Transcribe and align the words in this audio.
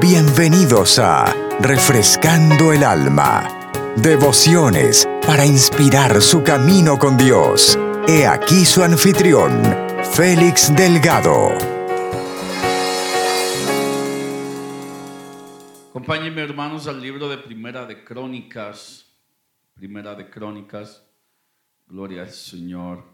Bienvenidos 0.00 0.98
a 0.98 1.34
Refrescando 1.60 2.72
el 2.72 2.84
Alma. 2.84 3.70
Devociones 3.96 5.08
para 5.26 5.46
inspirar 5.46 6.20
su 6.20 6.42
camino 6.42 6.98
con 6.98 7.16
Dios. 7.16 7.78
He 8.06 8.26
aquí 8.26 8.64
su 8.64 8.82
anfitrión, 8.82 9.62
Félix 10.12 10.74
Delgado. 10.76 11.48
Acompáñenme 15.90 16.42
hermanos 16.42 16.86
al 16.86 17.00
libro 17.00 17.28
de 17.28 17.38
Primera 17.38 17.86
de 17.86 18.04
Crónicas. 18.04 19.06
Primera 19.74 20.14
de 20.14 20.28
Crónicas. 20.28 21.02
Gloria 21.86 22.22
al 22.22 22.30
Señor. 22.30 23.04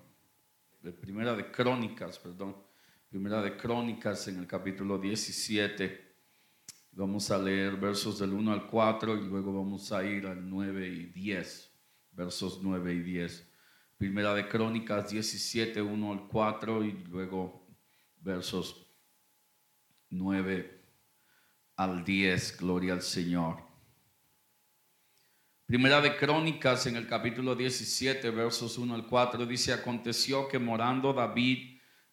De 0.83 0.93
Primera 0.93 1.35
de 1.35 1.51
Crónicas, 1.51 2.19
perdón. 2.19 2.70
Primera 3.11 3.43
de 3.43 3.57
Crónicas 3.57 4.29
en 4.29 4.39
el 4.39 4.47
capítulo 4.47 4.97
17. 4.97 6.15
Vamos 6.93 7.29
a 7.33 7.39
leer 7.39 7.75
versos 7.75 8.21
del 8.21 8.33
1 8.33 8.53
al 8.53 8.69
4 8.69 9.17
y 9.17 9.23
luego 9.23 9.53
vamos 9.53 9.91
a 9.91 10.05
ir 10.05 10.29
al 10.29 10.49
9 10.49 10.87
y 10.87 11.07
10. 11.07 11.73
Versos 12.13 12.61
9 12.63 12.95
y 12.95 13.01
10. 13.01 13.53
Primera 13.97 14.33
de 14.33 14.47
Crónicas 14.47 15.11
17, 15.11 15.83
1 15.83 16.13
al 16.13 16.29
4 16.29 16.85
y 16.85 16.93
luego 17.09 17.67
versos 18.21 18.87
9 20.11 20.81
al 21.75 22.05
10. 22.05 22.59
Gloria 22.59 22.93
al 22.93 23.03
Señor. 23.03 23.57
Primera 25.67 26.01
de 26.01 26.17
Crónicas 26.17 26.87
en 26.87 26.95
el 26.95 27.09
capítulo 27.09 27.57
17, 27.57 28.31
versos 28.31 28.79
1 28.79 28.95
al 28.95 29.09
4 29.09 29.47
dice, 29.47 29.73
aconteció 29.73 30.47
que 30.47 30.61
morando 30.61 31.13
David 31.13 31.70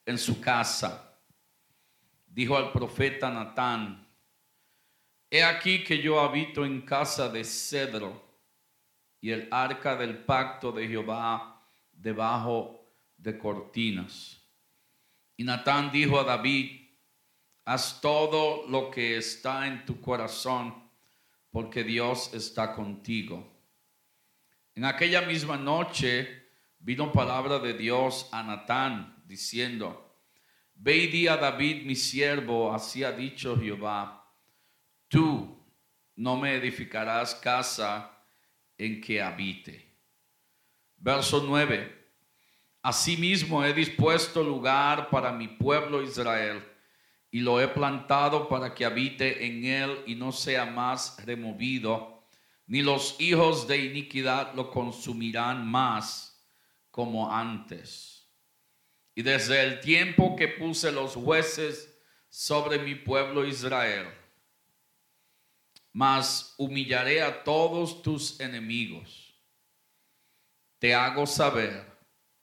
en 0.07 0.17
su 0.17 0.39
casa, 0.39 1.19
dijo 2.25 2.57
al 2.57 2.71
profeta 2.71 3.29
Natán, 3.29 4.07
He 5.29 5.43
aquí 5.43 5.83
que 5.83 6.01
yo 6.01 6.21
habito 6.21 6.63
en 6.65 6.81
casa 6.81 7.27
de 7.27 7.43
cedro 7.43 8.23
y 9.19 9.31
el 9.31 9.49
arca 9.51 9.97
del 9.97 10.19
pacto 10.19 10.71
de 10.71 10.87
Jehová 10.87 11.61
debajo 11.91 12.85
de 13.17 13.37
cortinas. 13.37 14.41
Y 15.35 15.43
Natán 15.43 15.91
dijo 15.91 16.17
a 16.17 16.23
David, 16.23 16.89
haz 17.65 17.99
todo 17.99 18.65
lo 18.69 18.89
que 18.89 19.17
está 19.17 19.67
en 19.67 19.85
tu 19.85 19.99
corazón, 19.99 20.89
porque 21.51 21.83
Dios 21.83 22.33
está 22.33 22.73
contigo. 22.73 23.45
En 24.73 24.85
aquella 24.85 25.23
misma 25.23 25.57
noche 25.57 26.47
vino 26.79 27.11
palabra 27.11 27.59
de 27.59 27.73
Dios 27.73 28.29
a 28.31 28.41
Natán, 28.43 29.16
diciendo, 29.27 30.03
Ve 30.73 31.27
a 31.29 31.37
David 31.37 31.85
mi 31.85 31.95
siervo, 31.95 32.73
así 32.73 33.03
ha 33.03 33.11
dicho 33.11 33.59
Jehová 33.59 34.17
tú 35.07 35.57
no 36.15 36.35
me 36.37 36.55
edificarás 36.55 37.35
casa 37.35 38.11
en 38.77 39.01
que 39.01 39.21
habite. 39.21 39.87
Verso 40.97 41.43
9. 41.45 41.95
Asimismo 42.81 43.63
he 43.63 43.73
dispuesto 43.73 44.43
lugar 44.43 45.09
para 45.09 45.31
mi 45.31 45.47
pueblo 45.47 46.01
Israel 46.01 46.63
y 47.29 47.41
lo 47.41 47.59
he 47.59 47.67
plantado 47.67 48.47
para 48.47 48.73
que 48.73 48.85
habite 48.85 49.45
en 49.45 49.65
él 49.65 50.03
y 50.07 50.15
no 50.15 50.31
sea 50.31 50.65
más 50.65 51.23
removido, 51.25 52.23
ni 52.65 52.81
los 52.81 53.19
hijos 53.19 53.67
de 53.67 53.77
iniquidad 53.77 54.53
lo 54.55 54.71
consumirán 54.71 55.67
más 55.67 56.45
como 56.89 57.31
antes. 57.31 58.16
Y 59.17 59.23
desde 59.23 59.63
el 59.63 59.79
tiempo 59.79 60.35
que 60.35 60.47
puse 60.47 60.91
los 60.91 61.15
jueces 61.15 61.91
sobre 62.29 62.77
mi 62.77 62.93
pueblo 62.93 63.47
Israel, 63.47 64.05
mas 65.91 66.53
humillaré 66.59 67.23
a 67.23 67.43
todos 67.43 68.03
tus 68.03 68.39
enemigos. 68.39 69.33
Te 70.77 70.93
hago 70.93 71.25
saber, 71.25 71.83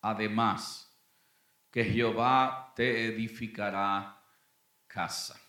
además, 0.01 0.93
que 1.71 1.85
Jehová 1.85 2.73
te 2.75 3.05
edificará 3.05 4.21
casa. 4.89 5.41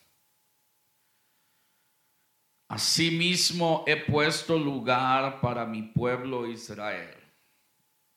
Asimismo 2.67 3.83
he 3.87 3.97
puesto 3.97 4.59
lugar 4.59 5.41
para 5.41 5.65
mi 5.65 5.81
pueblo 5.81 6.45
Israel. 6.45 7.17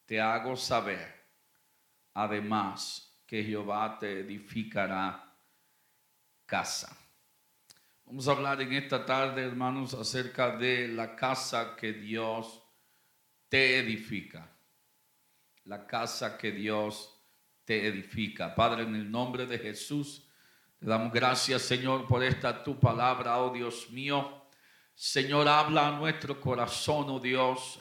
Te 0.05 0.21
hago 0.21 0.55
saber, 0.57 1.18
además, 2.19 3.17
que 3.25 3.45
Jehová 3.45 3.97
te 3.97 4.21
edificará 4.21 5.33
casa. 6.45 6.97
Vamos 8.05 8.27
a 8.27 8.33
hablar 8.33 8.61
en 8.61 8.73
esta 8.73 9.07
tarde, 9.07 9.45
hermanos, 9.45 9.95
acerca 9.95 10.57
de 10.57 10.89
la 10.89 11.15
casa 11.15 11.77
que 11.77 11.93
Dios 11.93 12.61
te 13.49 13.79
edifica. 13.79 14.51
La 15.65 15.87
casa 15.87 16.37
que 16.37 16.51
Dios 16.51 17.23
te 17.65 17.87
edifica. 17.87 18.53
Padre, 18.53 18.83
en 18.83 18.97
el 18.97 19.09
nombre 19.09 19.47
de 19.47 19.59
Jesús, 19.59 20.27
te 20.77 20.87
damos 20.87 21.13
gracias, 21.13 21.63
Señor, 21.63 22.09
por 22.09 22.25
esta 22.25 22.65
tu 22.65 22.81
palabra, 22.81 23.39
oh 23.39 23.53
Dios 23.53 23.91
mío. 23.91 24.49
Señor, 24.93 25.47
habla 25.47 25.87
a 25.87 25.99
nuestro 25.99 26.41
corazón, 26.41 27.11
oh 27.11 27.21
Dios. 27.21 27.79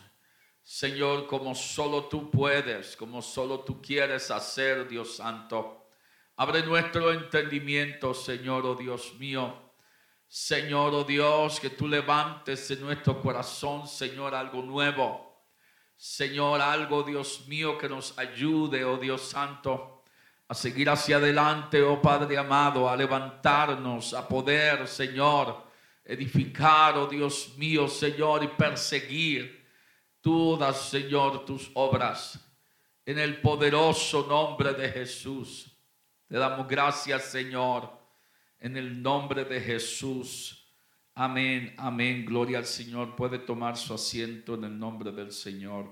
Señor, 0.69 1.27
como 1.27 1.55
solo 1.55 2.05
tú 2.05 2.29
puedes, 2.29 2.97
como 2.97 3.21
solo 3.21 3.61
tú 3.61 3.81
quieres 3.81 4.29
hacer, 4.31 4.87
Dios 4.87 5.15
Santo. 5.15 5.87
Abre 6.35 6.61
nuestro 6.63 7.13
entendimiento, 7.13 8.13
Señor, 8.13 8.65
oh 8.65 8.75
Dios 8.75 9.13
mío 9.17 9.67
Señor, 10.29 10.93
oh 10.93 11.03
Dios, 11.05 11.59
que 11.59 11.69
tú 11.69 11.87
levantes 11.87 12.69
en 12.71 12.81
nuestro 12.81 13.21
corazón, 13.21 13.87
Señor, 13.87 14.35
algo 14.35 14.61
nuevo. 14.61 15.45
Señor, 15.95 16.59
algo, 16.59 17.01
Dios 17.01 17.47
mío, 17.47 17.77
que 17.77 17.87
nos 17.87 18.17
ayude, 18.19 18.83
oh 18.83 18.97
Dios 18.97 19.21
Santo, 19.21 20.03
a 20.49 20.53
seguir 20.53 20.89
hacia 20.89 21.15
adelante, 21.15 21.81
oh 21.81 22.01
Padre 22.01 22.37
amado, 22.37 22.89
a 22.89 22.95
levantarnos, 22.95 24.13
a 24.13 24.27
poder, 24.27 24.85
Señor, 24.87 25.63
edificar, 26.03 26.97
oh 26.97 27.07
Dios 27.07 27.53
mío, 27.57 27.87
Señor, 27.87 28.43
y 28.43 28.49
perseguir 28.49 29.56
todas, 30.27 30.89
Señor, 30.89 31.45
tus 31.45 31.71
obras. 31.73 32.39
En 33.05 33.17
el 33.17 33.39
poderoso 33.39 34.25
nombre 34.27 34.73
de 34.73 34.89
Jesús. 34.89 35.71
Te 36.27 36.37
damos 36.37 36.67
gracias, 36.67 37.23
Señor 37.25 37.97
en 38.59 38.77
el 38.77 39.01
nombre 39.01 39.45
de 39.45 39.61
Jesús. 39.61 40.65
Amén, 41.15 41.73
amén. 41.77 42.25
Gloria 42.25 42.59
al 42.59 42.65
Señor. 42.65 43.15
Puede 43.15 43.39
tomar 43.39 43.77
su 43.77 43.93
asiento 43.93 44.55
en 44.55 44.65
el 44.65 44.77
nombre 44.77 45.11
del 45.11 45.31
Señor. 45.31 45.87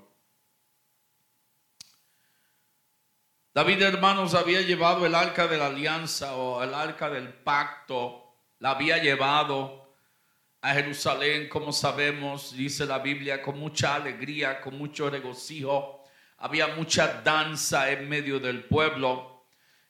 David, 3.53 3.81
hermanos, 3.81 4.33
había 4.33 4.61
llevado 4.61 5.05
el 5.05 5.15
arca 5.15 5.47
de 5.47 5.57
la 5.57 5.67
alianza 5.67 6.35
o 6.35 6.61
el 6.61 6.73
arca 6.73 7.09
del 7.09 7.33
pacto. 7.33 8.23
La 8.59 8.71
había 8.71 8.97
llevado 8.97 9.84
a 10.65 10.73
Jerusalén, 10.73 11.47
como 11.47 11.71
sabemos, 11.71 12.57
dice 12.57 12.87
la 12.87 12.97
Biblia, 12.97 13.39
con 13.39 13.59
mucha 13.59 13.93
alegría, 13.93 14.59
con 14.59 14.75
mucho 14.79 15.11
regocijo. 15.11 16.03
Había 16.39 16.69
mucha 16.69 17.21
danza 17.21 17.91
en 17.91 18.09
medio 18.09 18.39
del 18.39 18.63
pueblo. 18.63 19.45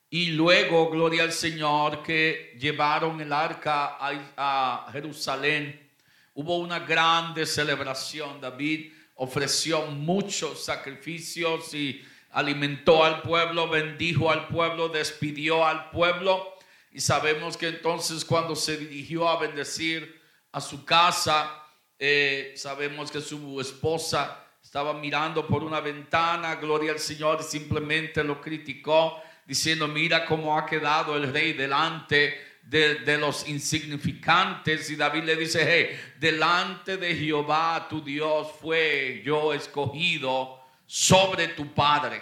Y 0.09 0.31
luego, 0.31 0.89
gloria 0.89 1.23
al 1.23 1.31
Señor, 1.31 2.03
que 2.03 2.57
llevaron 2.59 3.21
el 3.21 3.31
arca 3.31 3.95
a, 3.97 4.89
Jerusalén. 4.91 5.93
Hubo 6.33 6.57
una 6.57 6.79
grande 6.79 7.45
celebración. 7.45 8.41
David 8.41 8.91
ofreció 9.15 9.85
muchos 9.85 10.65
sacrificios 10.65 11.73
y 11.73 12.03
alimentó 12.31 13.05
al 13.05 13.21
pueblo, 13.21 13.69
bendijo 13.69 14.29
al 14.29 14.49
pueblo, 14.49 14.89
despidió 14.89 15.65
al 15.65 15.89
pueblo. 15.89 16.53
Y 16.91 16.99
sabemos 16.99 17.55
que 17.55 17.69
entonces 17.69 18.25
cuando 18.25 18.57
se 18.57 18.75
dirigió 18.75 19.29
a 19.29 19.39
bendecir 19.39 20.24
a 20.55 20.61
su 20.61 20.85
casa, 20.85 21.51
eh, 21.99 22.53
sabemos 22.55 23.11
que 23.11 23.19
su 23.19 23.59
esposa 23.59 24.41
estaba 24.63 24.93
mirando 24.93 25.45
por 25.45 25.65
una 25.65 25.81
ventana, 25.81 26.55
gloria 26.55 26.93
al 26.93 26.99
Señor, 26.99 27.43
simplemente 27.43 28.23
lo 28.23 28.39
criticó 28.39 29.21
diciendo, 29.45 29.85
mira 29.89 30.25
cómo 30.25 30.57
ha 30.57 30.65
quedado 30.65 31.17
el 31.17 31.33
rey 31.33 31.51
delante 31.51 32.39
de, 32.61 33.17
los 33.17 33.45
insignificantes. 33.49 34.89
Y 34.89 34.95
David 34.95 35.23
le 35.25 35.35
dice, 35.35 35.65
hey, 35.67 35.99
delante 36.21 36.95
de 36.95 37.13
Jehová 37.13 37.87
tu 37.89 38.01
Dios 38.01 38.47
fue 38.61 39.21
yo 39.25 39.53
escogido 39.53 40.63
sobre 40.85 41.49
tu 41.49 41.73
padre. 41.73 42.21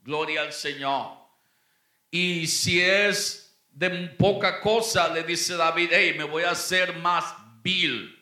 Gloria 0.00 0.40
al 0.40 0.52
Señor. 0.52 1.12
Y 2.10 2.48
si 2.48 2.82
es 2.82 3.56
de 3.70 3.88
poca 4.18 4.60
cosa, 4.60 5.08
le 5.08 5.22
dice 5.22 5.54
David, 5.54 5.90
hey, 5.92 6.14
me 6.18 6.24
voy 6.24 6.42
a 6.42 6.50
hacer 6.50 6.96
más 6.96 7.41
vil 7.62 8.18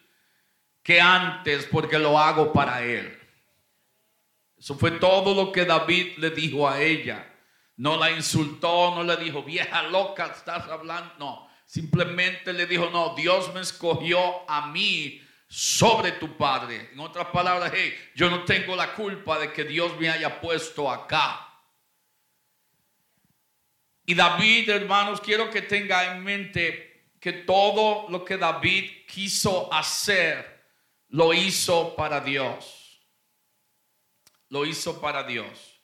que 0.83 1.01
antes 1.01 1.67
porque 1.67 1.99
lo 1.99 2.19
hago 2.19 2.53
para 2.53 2.83
él. 2.83 3.19
Eso 4.57 4.77
fue 4.77 4.93
todo 4.93 5.35
lo 5.35 5.53
que 5.53 5.65
David 5.65 6.19
le 6.19 6.31
dijo 6.31 6.69
a 6.69 6.81
ella. 6.81 7.27
No 7.77 7.97
la 7.97 8.11
insultó, 8.11 8.95
no 8.95 9.03
le 9.03 9.17
dijo, 9.17 9.43
vieja 9.43 9.83
loca, 9.85 10.27
estás 10.27 10.69
hablando. 10.69 11.15
No, 11.19 11.51
Simplemente 11.71 12.53
le 12.53 12.67
dijo, 12.67 12.91
no, 12.91 13.15
Dios 13.15 13.55
me 13.55 13.61
escogió 13.61 14.51
a 14.51 14.67
mí 14.73 15.25
sobre 15.47 16.11
tu 16.11 16.37
padre. 16.37 16.91
En 16.93 16.99
otras 16.99 17.29
palabras, 17.29 17.71
hey, 17.73 17.97
yo 18.17 18.29
no 18.29 18.43
tengo 18.43 18.75
la 18.75 18.93
culpa 18.93 19.39
de 19.39 19.53
que 19.53 19.63
Dios 19.63 19.97
me 19.97 20.11
haya 20.11 20.41
puesto 20.41 20.91
acá. 20.91 21.49
Y 24.05 24.17
David, 24.17 24.69
hermanos, 24.69 25.21
quiero 25.21 25.49
que 25.49 25.63
tenga 25.63 26.13
en 26.13 26.25
mente 26.25 26.90
que 27.21 27.33
todo 27.33 28.09
lo 28.09 28.25
que 28.25 28.39
David 28.39 29.07
quiso 29.07 29.73
hacer, 29.73 30.65
lo 31.09 31.35
hizo 31.35 31.95
para 31.95 32.21
Dios. 32.21 32.99
Lo 34.49 34.65
hizo 34.65 35.01
para 35.01 35.23
Dios. 35.23 35.81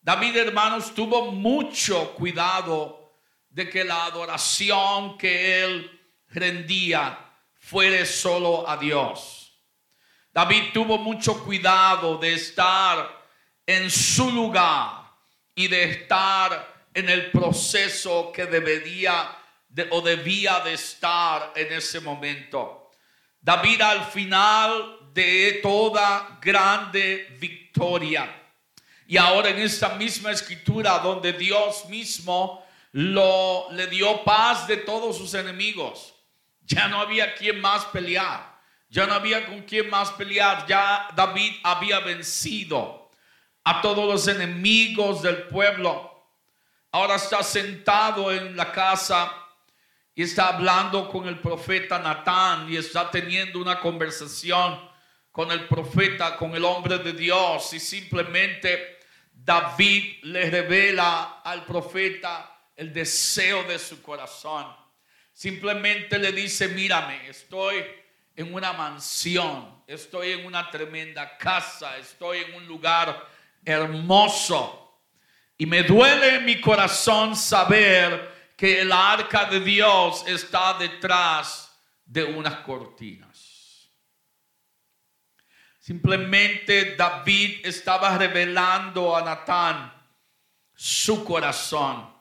David, 0.00 0.36
hermanos, 0.36 0.94
tuvo 0.94 1.32
mucho 1.32 2.14
cuidado 2.14 3.12
de 3.50 3.68
que 3.68 3.84
la 3.84 4.06
adoración 4.06 5.18
que 5.18 5.64
él 5.64 6.00
rendía 6.28 7.18
fuere 7.58 8.06
solo 8.06 8.68
a 8.68 8.76
Dios. 8.76 9.60
David 10.32 10.70
tuvo 10.72 10.98
mucho 10.98 11.42
cuidado 11.42 12.16
de 12.16 12.34
estar 12.34 13.26
en 13.66 13.90
su 13.90 14.30
lugar 14.30 15.12
y 15.54 15.66
de 15.66 15.84
estar 15.84 16.86
en 16.94 17.08
el 17.08 17.30
proceso 17.32 18.30
que 18.32 18.46
debería 18.46 19.37
o 19.90 20.00
debía 20.00 20.60
de 20.60 20.74
estar 20.74 21.52
en 21.54 21.72
ese 21.72 22.00
momento. 22.00 22.90
David 23.40 23.80
al 23.80 24.04
final 24.06 25.12
de 25.12 25.60
toda 25.62 26.38
grande 26.40 27.36
victoria. 27.38 28.34
Y 29.06 29.16
ahora 29.16 29.50
en 29.50 29.58
esta 29.58 29.90
misma 29.90 30.32
escritura 30.32 30.98
donde 30.98 31.32
Dios 31.32 31.86
mismo 31.86 32.64
lo, 32.92 33.68
le 33.72 33.86
dio 33.86 34.22
paz 34.24 34.66
de 34.66 34.78
todos 34.78 35.16
sus 35.16 35.34
enemigos. 35.34 36.14
Ya 36.64 36.88
no 36.88 37.00
había 37.00 37.34
quien 37.34 37.60
más 37.60 37.84
pelear. 37.86 38.58
Ya 38.90 39.06
no 39.06 39.14
había 39.14 39.46
con 39.46 39.62
quien 39.62 39.88
más 39.88 40.10
pelear. 40.12 40.66
Ya 40.66 41.08
David 41.14 41.52
había 41.62 42.00
vencido 42.00 43.10
a 43.64 43.80
todos 43.80 44.06
los 44.06 44.28
enemigos 44.28 45.22
del 45.22 45.44
pueblo. 45.44 46.26
Ahora 46.90 47.16
está 47.16 47.42
sentado 47.42 48.32
en 48.32 48.56
la 48.56 48.72
casa 48.72 49.37
y 50.18 50.22
está 50.24 50.48
hablando 50.48 51.08
con 51.08 51.28
el 51.28 51.38
profeta 51.38 52.00
Natán 52.00 52.66
y 52.68 52.76
está 52.76 53.08
teniendo 53.08 53.60
una 53.60 53.78
conversación 53.78 54.80
con 55.30 55.52
el 55.52 55.68
profeta, 55.68 56.36
con 56.36 56.56
el 56.56 56.64
hombre 56.64 56.98
de 56.98 57.12
Dios 57.12 57.72
y 57.72 57.78
simplemente 57.78 58.98
David 59.32 60.24
le 60.24 60.50
revela 60.50 61.40
al 61.44 61.64
profeta 61.64 62.52
el 62.74 62.92
deseo 62.92 63.62
de 63.62 63.78
su 63.78 64.02
corazón. 64.02 64.66
Simplemente 65.32 66.18
le 66.18 66.32
dice, 66.32 66.66
mírame, 66.66 67.28
estoy 67.28 67.76
en 68.34 68.52
una 68.52 68.72
mansión, 68.72 69.84
estoy 69.86 70.32
en 70.32 70.46
una 70.46 70.68
tremenda 70.68 71.38
casa, 71.38 71.96
estoy 71.96 72.38
en 72.38 72.54
un 72.54 72.66
lugar 72.66 73.24
hermoso. 73.64 75.00
Y 75.56 75.64
me 75.64 75.84
duele 75.84 76.38
en 76.38 76.44
mi 76.44 76.60
corazón 76.60 77.36
saber 77.36 78.37
que 78.58 78.80
el 78.80 78.90
arca 78.90 79.44
de 79.44 79.60
Dios 79.60 80.24
está 80.26 80.74
detrás 80.74 81.80
de 82.04 82.24
unas 82.24 82.56
cortinas. 82.56 83.88
Simplemente 85.78 86.96
David 86.96 87.60
estaba 87.64 88.18
revelando 88.18 89.16
a 89.16 89.22
Natán 89.22 89.94
su 90.74 91.24
corazón. 91.24 92.12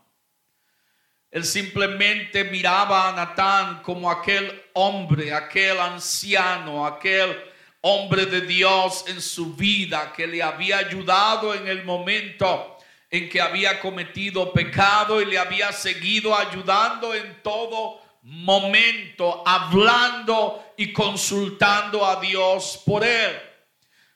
Él 1.32 1.44
simplemente 1.44 2.44
miraba 2.44 3.10
a 3.10 3.14
Natán 3.14 3.82
como 3.82 4.12
aquel 4.12 4.64
hombre, 4.74 5.34
aquel 5.34 5.80
anciano, 5.80 6.86
aquel 6.86 7.36
hombre 7.82 8.28
de 8.28 8.42
Dios 8.42 9.06
en 9.08 9.24
su 9.24 9.56
vida 9.56 10.14
que 10.14 10.28
le 10.28 10.44
había 10.44 10.78
ayudado 10.78 11.56
en 11.56 11.68
el 11.68 11.84
momento 11.84 12.77
en 13.10 13.30
que 13.30 13.42
había 13.42 13.80
cometido 13.80 14.52
pecado 14.52 15.22
y 15.22 15.26
le 15.26 15.38
había 15.38 15.72
seguido 15.72 16.36
ayudando 16.36 17.14
en 17.14 17.42
todo 17.42 18.02
momento, 18.24 19.44
hablando 19.46 20.74
y 20.76 20.92
consultando 20.92 22.06
a 22.06 22.20
Dios 22.20 22.82
por 22.86 23.06
él. 23.06 23.40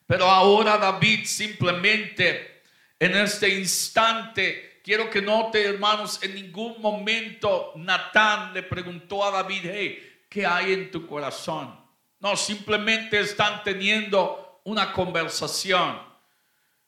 Pero 0.06 0.26
ahora 0.26 0.78
David 0.78 1.26
simplemente 1.26 2.64
en 3.00 3.16
este 3.16 3.50
instante, 3.50 4.82
quiero 4.84 5.10
que 5.10 5.22
note 5.22 5.64
hermanos, 5.64 6.22
en 6.22 6.36
ningún 6.36 6.82
momento 6.82 7.72
Natán 7.78 8.54
le 8.54 8.64
preguntó 8.64 9.24
a 9.24 9.32
David, 9.32 9.62
hey, 9.64 10.24
¿qué 10.30 10.46
hay 10.46 10.74
en 10.74 10.92
tu 10.92 11.08
corazón? 11.08 11.80
No, 12.20 12.36
simplemente 12.36 13.20
están 13.20 13.64
teniendo 13.64 14.62
una 14.66 14.94
conversación. 14.94 16.11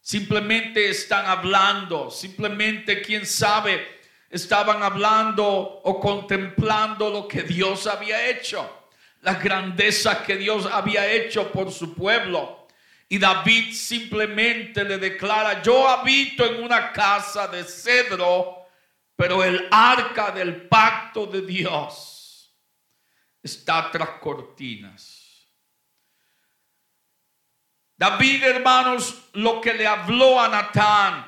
Simplemente 0.06 0.90
están 0.90 1.26
hablando, 1.28 2.12
simplemente, 2.12 3.02
quién 3.02 3.26
sabe, 3.26 4.02
estaban 4.30 4.84
hablando 4.84 5.46
o 5.48 5.98
contemplando 5.98 7.10
lo 7.10 7.26
que 7.26 7.44
Dios 7.44 7.88
había 7.88 8.28
hecho, 8.28 8.90
las 9.22 9.42
grandezas 9.42 10.18
que 10.18 10.36
Dios 10.36 10.66
había 10.66 11.10
hecho 11.10 11.50
por 11.54 11.72
su 11.72 11.96
pueblo. 11.96 12.68
Y 13.08 13.18
David 13.18 13.74
simplemente 13.74 14.84
le 14.84 14.98
declara, 14.98 15.62
yo 15.62 15.88
habito 15.88 16.46
en 16.46 16.62
una 16.62 16.92
casa 16.92 17.48
de 17.48 17.64
cedro, 17.64 18.58
pero 19.16 19.42
el 19.42 19.70
arca 19.72 20.32
del 20.32 20.68
pacto 20.68 21.28
de 21.28 21.44
Dios 21.44 22.54
está 23.42 23.90
tras 23.90 24.10
cortinas. 24.20 25.13
David, 28.04 28.44
hermanos, 28.44 29.16
lo 29.32 29.62
que 29.62 29.74
le 29.74 29.88
habló 29.88 30.38
a 30.38 30.50
Natán 30.50 31.26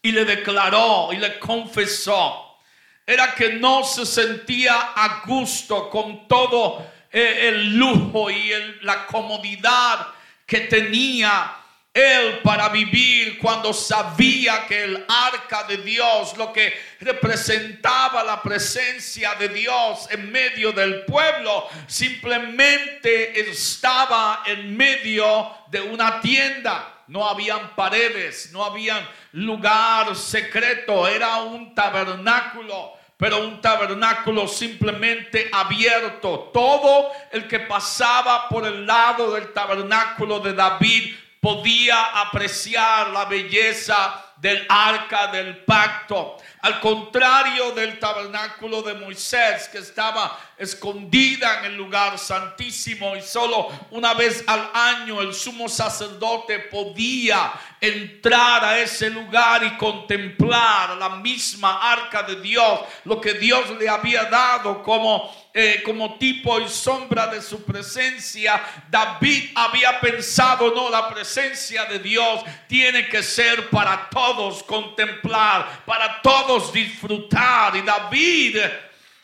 y 0.00 0.12
le 0.12 0.24
declaró 0.24 1.12
y 1.12 1.18
le 1.18 1.38
confesó 1.38 2.56
era 3.04 3.34
que 3.34 3.50
no 3.52 3.84
se 3.84 4.06
sentía 4.06 4.92
a 4.96 5.24
gusto 5.26 5.90
con 5.90 6.26
todo 6.26 6.90
eh, 7.12 7.48
el 7.48 7.76
lujo 7.76 8.30
y 8.30 8.50
la 8.80 9.04
comodidad 9.04 10.06
que 10.46 10.60
tenía 10.60 11.54
él 11.98 12.40
para 12.42 12.68
vivir 12.68 13.38
cuando 13.38 13.72
sabía 13.72 14.66
que 14.66 14.84
el 14.84 15.04
arca 15.08 15.64
de 15.64 15.78
Dios, 15.78 16.36
lo 16.36 16.52
que 16.52 16.72
representaba 17.00 18.22
la 18.22 18.42
presencia 18.42 19.34
de 19.34 19.48
Dios 19.48 20.08
en 20.10 20.30
medio 20.30 20.72
del 20.72 21.04
pueblo, 21.04 21.66
simplemente 21.86 23.40
estaba 23.50 24.42
en 24.46 24.76
medio 24.76 25.50
de 25.70 25.80
una 25.80 26.20
tienda. 26.20 26.94
No 27.08 27.26
habían 27.26 27.74
paredes, 27.74 28.50
no 28.52 28.64
habían 28.64 29.06
lugar 29.32 30.14
secreto, 30.14 31.08
era 31.08 31.38
un 31.38 31.74
tabernáculo 31.74 32.96
pero 33.16 33.44
un 33.44 33.60
tabernáculo 33.60 34.46
simplemente 34.46 35.50
abierto. 35.52 36.52
Todo 36.54 37.10
el 37.32 37.48
que 37.48 37.58
pasaba 37.58 38.48
por 38.48 38.64
el 38.64 38.86
lado 38.86 39.34
del 39.34 39.52
tabernáculo 39.52 40.38
de 40.38 40.52
David 40.52 41.16
podía 41.40 42.20
apreciar 42.20 43.08
la 43.08 43.24
belleza 43.24 44.32
del 44.36 44.64
arca 44.68 45.28
del 45.28 45.64
pacto. 45.64 46.36
Al 46.60 46.80
contrario 46.80 47.72
del 47.72 47.98
tabernáculo 47.98 48.82
de 48.82 48.94
Moisés 48.94 49.68
que 49.68 49.78
estaba 49.78 50.38
escondida 50.56 51.60
en 51.60 51.66
el 51.66 51.76
lugar 51.76 52.18
santísimo 52.18 53.14
y 53.14 53.22
solo 53.22 53.68
una 53.92 54.12
vez 54.14 54.42
al 54.46 54.68
año 54.74 55.20
el 55.20 55.32
sumo 55.32 55.68
sacerdote 55.68 56.58
podía 56.58 57.52
entrar 57.80 58.64
a 58.64 58.78
ese 58.78 59.08
lugar 59.08 59.62
y 59.62 59.76
contemplar 59.76 60.96
la 60.96 61.10
misma 61.10 61.92
arca 61.92 62.24
de 62.24 62.40
Dios, 62.40 62.80
lo 63.04 63.20
que 63.20 63.34
Dios 63.34 63.70
le 63.78 63.88
había 63.88 64.24
dado 64.24 64.82
como 64.82 65.30
eh, 65.60 65.82
como 65.82 66.18
tipo 66.18 66.60
y 66.60 66.68
sombra 66.68 67.26
de 67.26 67.42
su 67.42 67.64
presencia, 67.64 68.62
David 68.88 69.50
había 69.56 69.98
pensado, 69.98 70.72
no, 70.72 70.88
la 70.88 71.08
presencia 71.08 71.84
de 71.86 71.98
Dios 71.98 72.44
tiene 72.68 73.08
que 73.08 73.24
ser 73.24 73.68
para 73.68 74.08
todos 74.08 74.62
contemplar, 74.62 75.84
para 75.84 76.22
todos 76.22 76.47
disfrutar. 76.72 77.76
Y 77.76 77.82
David 77.82 78.56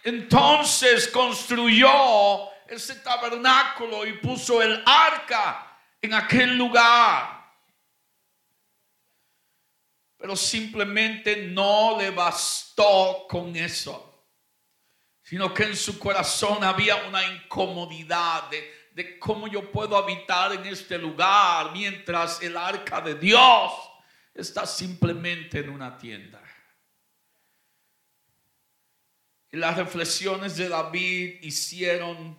entonces 0.02 1.08
construyó 1.08 2.50
ese 2.68 2.96
tabernáculo 2.96 4.06
y 4.06 4.14
puso 4.14 4.60
el 4.60 4.82
arca 4.84 5.78
en 6.00 6.14
aquel 6.14 6.56
lugar. 6.56 7.44
Pero 10.18 10.36
simplemente 10.36 11.36
no 11.48 11.96
le 11.98 12.10
bastó 12.10 13.26
con 13.28 13.54
eso 13.56 14.14
sino 15.24 15.54
que 15.54 15.64
en 15.64 15.76
su 15.76 15.98
corazón 15.98 16.62
había 16.62 16.96
una 17.06 17.24
incomodidad 17.24 18.50
de, 18.50 19.18
cómo 19.18 19.48
yo 19.48 19.72
puedo 19.72 19.96
habitar 19.96 20.52
en 20.52 20.66
este 20.66 20.98
lugar 20.98 21.72
mientras 21.72 22.40
el 22.42 22.56
arca 22.56 23.00
de 23.00 23.14
Dios 23.14 23.72
está 24.34 24.66
simplemente 24.66 25.60
en 25.60 25.70
una 25.70 25.96
tienda. 25.96 26.42
Y 29.43 29.43
las 29.56 29.76
reflexiones 29.76 30.56
de 30.56 30.68
David 30.68 31.42
hicieron 31.42 32.38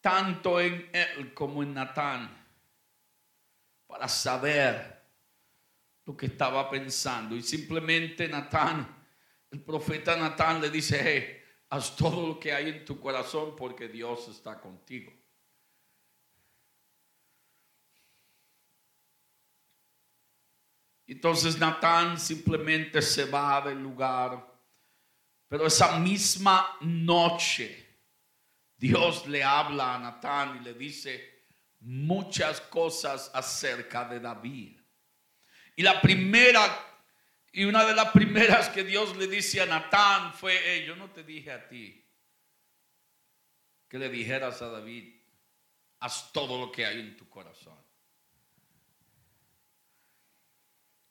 tanto 0.00 0.60
en 0.60 0.88
él 0.92 1.34
como 1.34 1.62
en 1.62 1.74
Natán 1.74 2.46
para 3.86 4.08
saber 4.08 5.00
lo 6.06 6.16
que 6.16 6.26
estaba 6.26 6.70
pensando. 6.70 7.36
Y 7.36 7.42
simplemente 7.42 8.26
Natán, 8.28 9.06
el 9.50 9.62
profeta 9.62 10.16
Natán 10.16 10.60
le 10.60 10.70
dice, 10.70 11.44
haz 11.68 11.94
todo 11.96 12.26
lo 12.26 12.40
que 12.40 12.52
hay 12.52 12.68
en 12.70 12.84
tu 12.84 12.98
corazón 13.00 13.54
porque 13.56 13.88
Dios 13.88 14.28
está 14.28 14.60
contigo. 14.60 15.12
Entonces 21.06 21.58
Natán 21.58 22.18
simplemente 22.20 23.02
se 23.02 23.24
va 23.24 23.60
del 23.60 23.82
lugar. 23.82 24.49
Pero 25.50 25.66
esa 25.66 25.98
misma 25.98 26.76
noche 26.82 28.04
Dios 28.76 29.26
le 29.26 29.42
habla 29.42 29.96
a 29.96 29.98
Natán 29.98 30.58
y 30.58 30.60
le 30.60 30.74
dice 30.74 31.48
muchas 31.80 32.60
cosas 32.60 33.32
acerca 33.34 34.04
de 34.04 34.20
David. 34.20 34.80
Y 35.74 35.82
la 35.82 36.00
primera, 36.00 36.62
y 37.50 37.64
una 37.64 37.84
de 37.84 37.96
las 37.96 38.12
primeras 38.12 38.68
que 38.68 38.84
Dios 38.84 39.16
le 39.16 39.26
dice 39.26 39.60
a 39.60 39.66
Natán 39.66 40.32
fue, 40.34 40.84
yo 40.86 40.94
no 40.94 41.10
te 41.10 41.24
dije 41.24 41.50
a 41.50 41.68
ti 41.68 42.08
que 43.88 43.98
le 43.98 44.08
dijeras 44.08 44.62
a 44.62 44.68
David, 44.68 45.20
haz 45.98 46.32
todo 46.32 46.60
lo 46.60 46.70
que 46.70 46.86
hay 46.86 47.00
en 47.00 47.16
tu 47.16 47.28
corazón. 47.28 47.84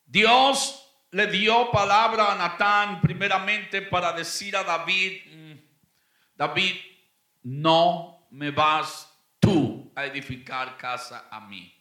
Dios 0.05 0.88
le 1.11 1.27
dio 1.27 1.71
palabra 1.71 2.31
a 2.31 2.35
Natán 2.35 3.01
primeramente 3.01 3.81
para 3.81 4.13
decir 4.13 4.55
a 4.55 4.63
David, 4.63 5.21
mm, 5.25 5.53
David, 6.35 6.75
no 7.43 8.27
me 8.31 8.51
vas 8.51 9.11
tú 9.39 9.91
a 9.95 10.05
edificar 10.05 10.77
casa 10.77 11.27
a 11.31 11.39
mí. 11.41 11.73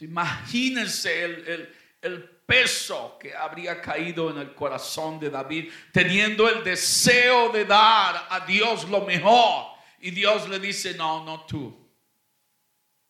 Imagínense 0.00 1.24
el, 1.24 1.74
el 2.00 2.22
peso 2.46 3.18
que 3.18 3.34
habría 3.34 3.80
caído 3.80 4.30
en 4.30 4.38
el 4.38 4.54
corazón 4.54 5.20
de 5.20 5.30
David, 5.30 5.70
teniendo 5.92 6.48
el 6.48 6.64
deseo 6.64 7.50
de 7.50 7.64
dar 7.64 8.26
a 8.28 8.40
Dios 8.46 8.88
lo 8.88 9.02
mejor. 9.02 9.74
Y 10.00 10.10
Dios 10.10 10.48
le 10.48 10.58
dice, 10.58 10.94
no, 10.94 11.24
no 11.24 11.46
tú, 11.46 11.88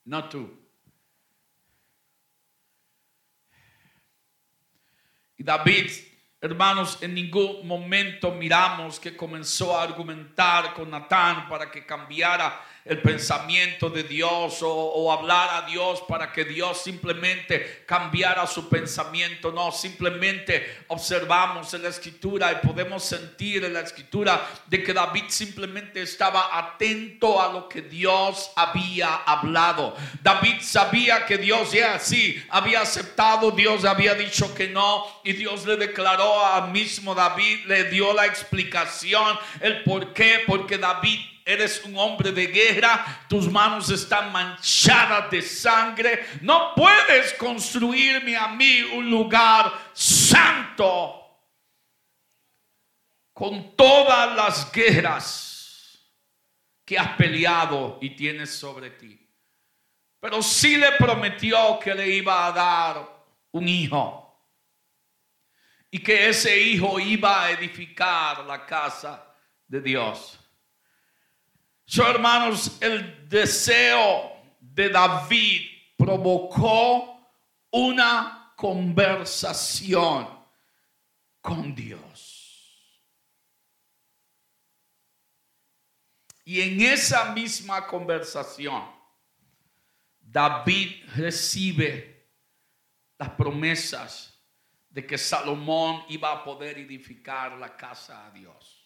no 0.04 0.28
tú. 0.28 0.63
David, 5.44 5.90
hermanos, 6.40 6.96
en 7.02 7.12
ningún 7.12 7.68
momento 7.68 8.30
miramos 8.30 8.98
que 8.98 9.14
comenzó 9.14 9.78
a 9.78 9.82
argumentar 9.82 10.72
con 10.72 10.90
Natán 10.90 11.50
para 11.50 11.70
que 11.70 11.84
cambiara 11.84 12.64
el 12.84 13.00
pensamiento 13.00 13.88
de 13.88 14.02
Dios 14.02 14.58
o, 14.60 15.10
hablar 15.10 15.62
a 15.62 15.66
Dios 15.66 16.02
para 16.06 16.32
que 16.32 16.44
Dios 16.44 16.82
simplemente 16.82 17.84
cambiara 17.86 18.46
su 18.46 18.68
pensamiento. 18.68 19.52
No, 19.52 19.72
simplemente 19.72 20.84
observamos 20.88 21.72
en 21.72 21.82
la 21.82 21.88
escritura 21.88 22.52
y 22.52 22.66
podemos 22.66 23.04
sentir 23.04 23.64
en 23.64 23.72
la 23.72 23.80
escritura 23.80 24.46
de 24.66 24.82
que 24.82 24.92
David 24.92 25.24
simplemente 25.28 26.02
estaba 26.02 26.58
atento 26.58 27.40
a 27.40 27.52
lo 27.52 27.68
que 27.68 27.80
Dios 27.80 28.50
había 28.54 29.14
hablado. 29.14 29.96
David 30.22 30.56
sabía 30.60 31.24
que 31.24 31.38
Dios 31.38 31.72
ya 31.72 31.98
sí 31.98 32.42
había 32.50 32.82
aceptado, 32.82 33.50
Dios 33.50 33.84
había 33.84 34.14
dicho 34.14 34.54
que 34.54 34.68
no 34.68 35.06
y 35.24 35.32
Dios 35.32 35.64
le 35.64 35.76
declaró 35.76 36.44
al 36.44 36.70
mismo 36.70 37.14
David, 37.14 37.64
le 37.66 37.84
dio 37.84 38.12
la 38.12 38.26
explicación, 38.26 39.38
el 39.60 39.82
por 39.84 40.12
qué, 40.12 40.42
porque 40.46 40.76
David 40.76 41.33
eres 41.44 41.84
un 41.84 41.96
hombre 41.96 42.32
de 42.32 42.46
guerra, 42.46 43.26
tus 43.28 43.50
manos 43.50 43.90
están 43.90 44.32
manchadas 44.32 45.30
de 45.30 45.42
sangre, 45.42 46.26
no 46.40 46.72
puedes 46.74 47.34
construirme 47.34 48.36
a 48.36 48.48
mí 48.48 48.82
un 48.94 49.10
lugar 49.10 49.90
santo 49.92 51.20
con 53.32 53.76
todas 53.76 54.34
las 54.34 54.72
guerras 54.72 56.00
que 56.84 56.98
has 56.98 57.16
peleado 57.16 57.98
y 58.00 58.10
tienes 58.10 58.54
sobre 58.54 58.90
ti. 58.90 59.20
Pero 60.20 60.42
sí 60.42 60.76
le 60.76 60.92
prometió 60.92 61.78
que 61.78 61.94
le 61.94 62.08
iba 62.08 62.46
a 62.46 62.52
dar 62.52 63.24
un 63.52 63.68
hijo 63.68 64.24
y 65.90 65.98
que 65.98 66.28
ese 66.28 66.58
hijo 66.58 66.98
iba 66.98 67.44
a 67.44 67.50
edificar 67.50 68.44
la 68.44 68.64
casa 68.64 69.34
de 69.66 69.80
Dios. 69.80 70.38
So, 71.86 72.08
hermanos, 72.08 72.78
el 72.80 73.28
deseo 73.28 74.32
de 74.58 74.88
David 74.88 75.62
provocó 75.96 77.30
una 77.70 78.52
conversación 78.56 80.28
con 81.40 81.74
Dios. 81.74 82.40
Y 86.44 86.60
en 86.60 86.80
esa 86.80 87.32
misma 87.32 87.86
conversación, 87.86 88.82
David 90.20 91.04
recibe 91.14 92.30
las 93.18 93.30
promesas 93.30 94.42
de 94.88 95.06
que 95.06 95.18
Salomón 95.18 96.04
iba 96.08 96.32
a 96.32 96.44
poder 96.44 96.78
edificar 96.78 97.52
la 97.52 97.76
casa 97.76 98.26
a 98.26 98.30
Dios 98.30 98.83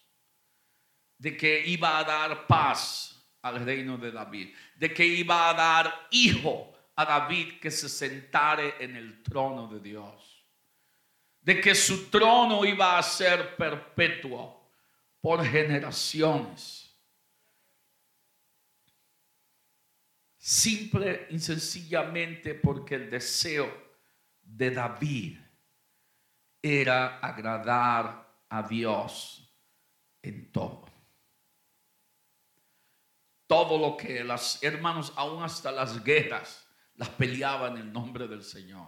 de 1.19 1.35
que 1.35 1.67
iba 1.67 1.99
a 1.99 2.03
dar 2.03 2.47
paz 2.47 3.21
al 3.41 3.63
reino 3.63 3.97
de 3.97 4.11
David, 4.11 4.55
de 4.75 4.93
que 4.93 5.05
iba 5.05 5.49
a 5.49 5.53
dar 5.53 6.07
hijo 6.11 6.73
a 6.95 7.05
David 7.05 7.59
que 7.59 7.69
se 7.69 7.89
sentare 7.89 8.75
en 8.79 8.95
el 8.95 9.21
trono 9.21 9.67
de 9.67 9.81
Dios, 9.81 10.45
de 11.41 11.59
que 11.59 11.75
su 11.75 12.09
trono 12.09 12.65
iba 12.65 12.97
a 12.97 13.03
ser 13.03 13.55
perpetuo 13.57 14.71
por 15.19 15.45
generaciones. 15.45 16.85
Simple 20.37 21.27
y 21.31 21.39
sencillamente 21.39 22.55
porque 22.55 22.95
el 22.95 23.09
deseo 23.09 23.97
de 24.41 24.71
David 24.71 25.37
era 26.61 27.19
agradar 27.19 28.45
a 28.47 28.63
Dios 28.63 29.53
en 30.21 30.51
todo 30.51 30.88
todo 33.49 33.79
lo 33.79 33.97
que 33.97 34.23
las 34.23 34.61
hermanos, 34.61 35.11
aún 35.15 35.41
hasta 35.41 35.71
las 35.71 36.03
guerras, 36.03 36.67
las 36.93 37.09
peleaban 37.09 37.77
en 37.77 37.81
el 37.81 37.91
nombre 37.91 38.27
del 38.27 38.43
Señor. 38.43 38.87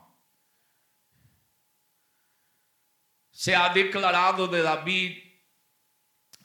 Se 3.32 3.56
ha 3.56 3.74
declarado 3.74 4.48
de 4.48 4.62
David 4.62 5.18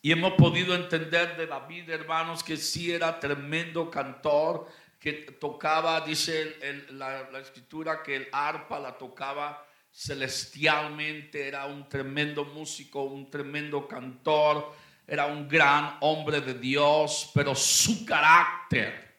y 0.00 0.12
hemos 0.12 0.32
podido 0.32 0.74
entender 0.74 1.36
de 1.36 1.46
David, 1.46 1.90
hermanos, 1.90 2.42
que 2.42 2.56
sí 2.56 2.90
era 2.90 3.20
tremendo 3.20 3.90
cantor, 3.90 4.66
que 4.98 5.12
tocaba, 5.38 6.00
dice 6.00 6.56
la, 6.92 7.28
la 7.30 7.40
escritura, 7.40 8.02
que 8.02 8.16
el 8.16 8.28
arpa 8.32 8.80
la 8.80 8.96
tocaba 8.96 9.62
celestialmente, 9.92 11.46
era 11.46 11.66
un 11.66 11.86
tremendo 11.86 12.46
músico, 12.46 13.02
un 13.02 13.28
tremendo 13.28 13.86
cantor 13.86 14.74
era 15.06 15.26
un 15.26 15.48
gran 15.48 15.98
hombre 16.00 16.40
de 16.40 16.54
Dios, 16.54 17.30
pero 17.32 17.54
su 17.54 18.04
carácter 18.04 19.16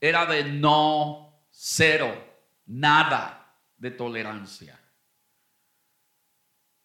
era 0.00 0.26
de 0.26 0.44
no 0.44 1.44
cero, 1.50 2.12
nada 2.66 3.56
de 3.76 3.90
tolerancia. 3.92 4.78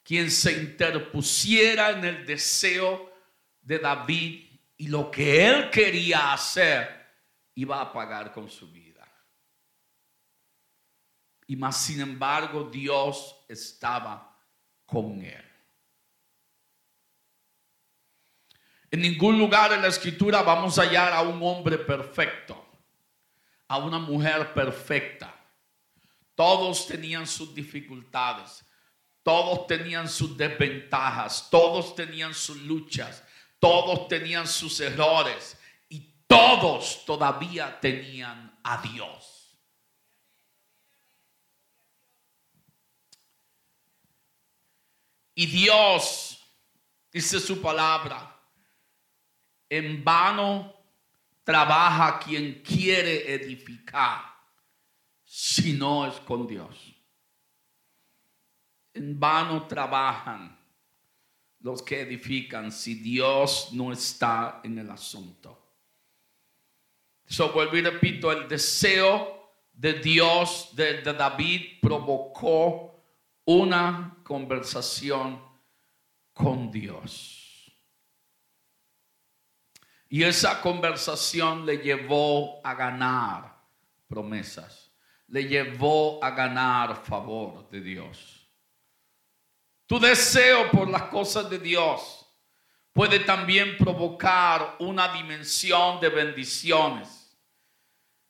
Quien 0.04 0.30
se 0.30 0.52
interpusiera 0.54 1.92
en 1.92 2.06
el 2.06 2.26
deseo 2.26 3.12
de 3.62 3.80
David 3.80 4.46
y 4.78 4.88
lo 4.88 5.10
que 5.10 5.48
él 5.48 5.72
quería 5.72 6.34
hacer, 6.34 7.06
iba 7.56 7.82
a 7.82 7.92
pagar 7.92 8.32
con 8.32 8.50
su 8.50 8.72
vida. 8.72 9.08
Y 11.48 11.56
más 11.56 11.78
sin 11.78 12.02
embargo, 12.02 12.70
Dios 12.70 13.44
estaba 13.48 14.38
con 14.86 15.22
él. 15.22 15.55
En 18.96 19.02
ningún 19.02 19.38
lugar 19.38 19.74
en 19.74 19.82
la 19.82 19.90
escritura 19.90 20.42
vamos 20.42 20.80
a 20.80 20.84
hallar 20.84 21.12
a 21.12 21.22
un 21.22 21.44
hombre 21.44 21.78
perfecto, 21.78 22.66
a 23.68 23.78
una 23.78 24.00
mujer 24.00 24.54
perfecta. 24.54 25.36
Todos 26.34 26.88
tenían 26.88 27.28
sus 27.28 27.54
dificultades, 27.54 28.64
todos 29.22 29.68
tenían 29.68 30.08
sus 30.08 30.38
desventajas, 30.38 31.50
todos 31.52 31.94
tenían 31.94 32.34
sus 32.34 32.56
luchas, 32.62 33.22
todos 33.60 34.08
tenían 34.08 34.48
sus 34.48 34.80
errores 34.80 35.58
y 35.90 36.14
todos 36.26 37.04
todavía 37.06 37.78
tenían 37.82 38.58
a 38.64 38.82
Dios. 38.82 39.60
Y 45.34 45.48
Dios, 45.48 46.40
dice 47.12 47.42
su 47.42 47.62
palabra, 47.62 48.35
en 49.70 50.04
vano 50.04 50.74
trabaja 51.44 52.20
quien 52.20 52.62
quiere 52.62 53.34
edificar 53.34 54.22
si 55.24 55.74
no 55.74 56.06
es 56.06 56.16
con 56.22 56.48
Dios. 56.48 56.94
En 58.94 59.20
vano 59.20 59.68
trabajan 59.68 60.58
los 61.60 61.82
que 61.82 62.02
edifican 62.02 62.72
si 62.72 62.96
Dios 62.96 63.70
no 63.74 63.92
está 63.92 64.62
en 64.64 64.78
el 64.80 64.90
asunto. 64.90 65.62
So, 67.28 67.52
vuelvo 67.52 67.76
y 67.76 67.82
repito, 67.82 68.32
el 68.32 68.48
deseo 68.48 69.52
de 69.74 69.94
Dios 69.94 70.70
de, 70.74 71.02
de 71.02 71.14
David 71.14 71.80
provocó 71.82 73.04
una 73.46 74.18
conversación 74.24 75.42
con 76.34 76.72
Dios. 76.72 77.35
Y 80.16 80.24
esa 80.24 80.62
conversación 80.62 81.66
le 81.66 81.80
llevó 81.80 82.66
a 82.66 82.74
ganar 82.74 83.54
promesas, 84.08 84.90
le 85.28 85.44
llevó 85.44 86.24
a 86.24 86.32
ganar 86.32 87.04
favor 87.04 87.70
de 87.70 87.82
Dios. 87.82 88.50
Tu 89.86 90.00
deseo 90.00 90.72
por 90.72 90.90
las 90.90 91.02
cosas 91.10 91.50
de 91.50 91.60
Dios 91.60 92.26
puede 92.94 93.20
también 93.26 93.76
provocar 93.76 94.78
una 94.80 95.12
dimensión 95.12 96.00
de 96.00 96.08
bendiciones 96.08 97.38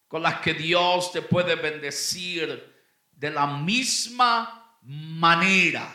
con 0.08 0.24
las 0.24 0.40
que 0.40 0.56
Dios 0.56 1.12
te 1.12 1.22
puede 1.22 1.54
bendecir 1.54 2.84
de 3.12 3.30
la 3.30 3.46
misma 3.46 4.76
manera, 4.82 5.88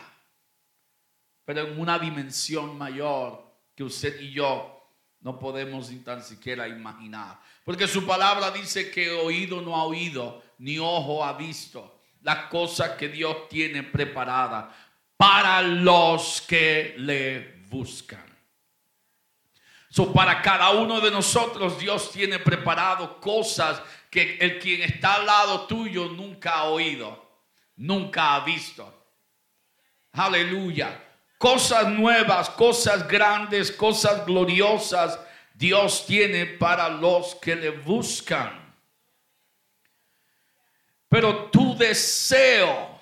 pero 1.43 1.67
en 1.67 1.77
una 1.77 1.99
dimensión 1.99 2.77
mayor 2.77 3.43
que 3.75 3.83
usted 3.83 4.21
y 4.21 4.31
yo 4.31 4.80
no 5.21 5.37
podemos 5.37 5.89
ni 5.89 5.99
tan 5.99 6.23
siquiera 6.23 6.67
imaginar. 6.67 7.39
Porque 7.63 7.87
su 7.87 8.05
palabra 8.05 8.51
dice 8.51 8.89
que 8.89 9.11
oído 9.11 9.61
no 9.61 9.75
ha 9.75 9.83
oído, 9.83 10.43
ni 10.57 10.79
ojo 10.79 11.23
ha 11.23 11.33
visto 11.33 11.99
las 12.21 12.45
cosas 12.49 12.91
que 12.91 13.07
Dios 13.07 13.47
tiene 13.47 13.83
preparada 13.83 14.75
para 15.17 15.61
los 15.61 16.41
que 16.41 16.95
le 16.97 17.61
buscan. 17.69 18.25
So, 19.89 20.11
para 20.13 20.41
cada 20.41 20.71
uno 20.71 21.01
de 21.01 21.11
nosotros 21.11 21.77
Dios 21.77 22.11
tiene 22.11 22.39
preparado 22.39 23.19
cosas 23.19 23.81
que 24.09 24.37
el 24.37 24.57
quien 24.59 24.81
está 24.81 25.15
al 25.15 25.25
lado 25.25 25.67
tuyo 25.67 26.09
nunca 26.09 26.53
ha 26.53 26.63
oído, 26.63 27.43
nunca 27.75 28.35
ha 28.35 28.39
visto. 28.45 28.97
Aleluya 30.13 31.10
cosas 31.41 31.87
nuevas, 31.89 32.51
cosas 32.51 33.07
grandes, 33.07 33.71
cosas 33.71 34.23
gloriosas 34.27 35.19
Dios 35.55 36.05
tiene 36.05 36.45
para 36.45 36.87
los 36.87 37.33
que 37.35 37.55
le 37.55 37.71
buscan. 37.71 38.75
Pero 41.09 41.49
tu 41.49 41.75
deseo 41.75 43.01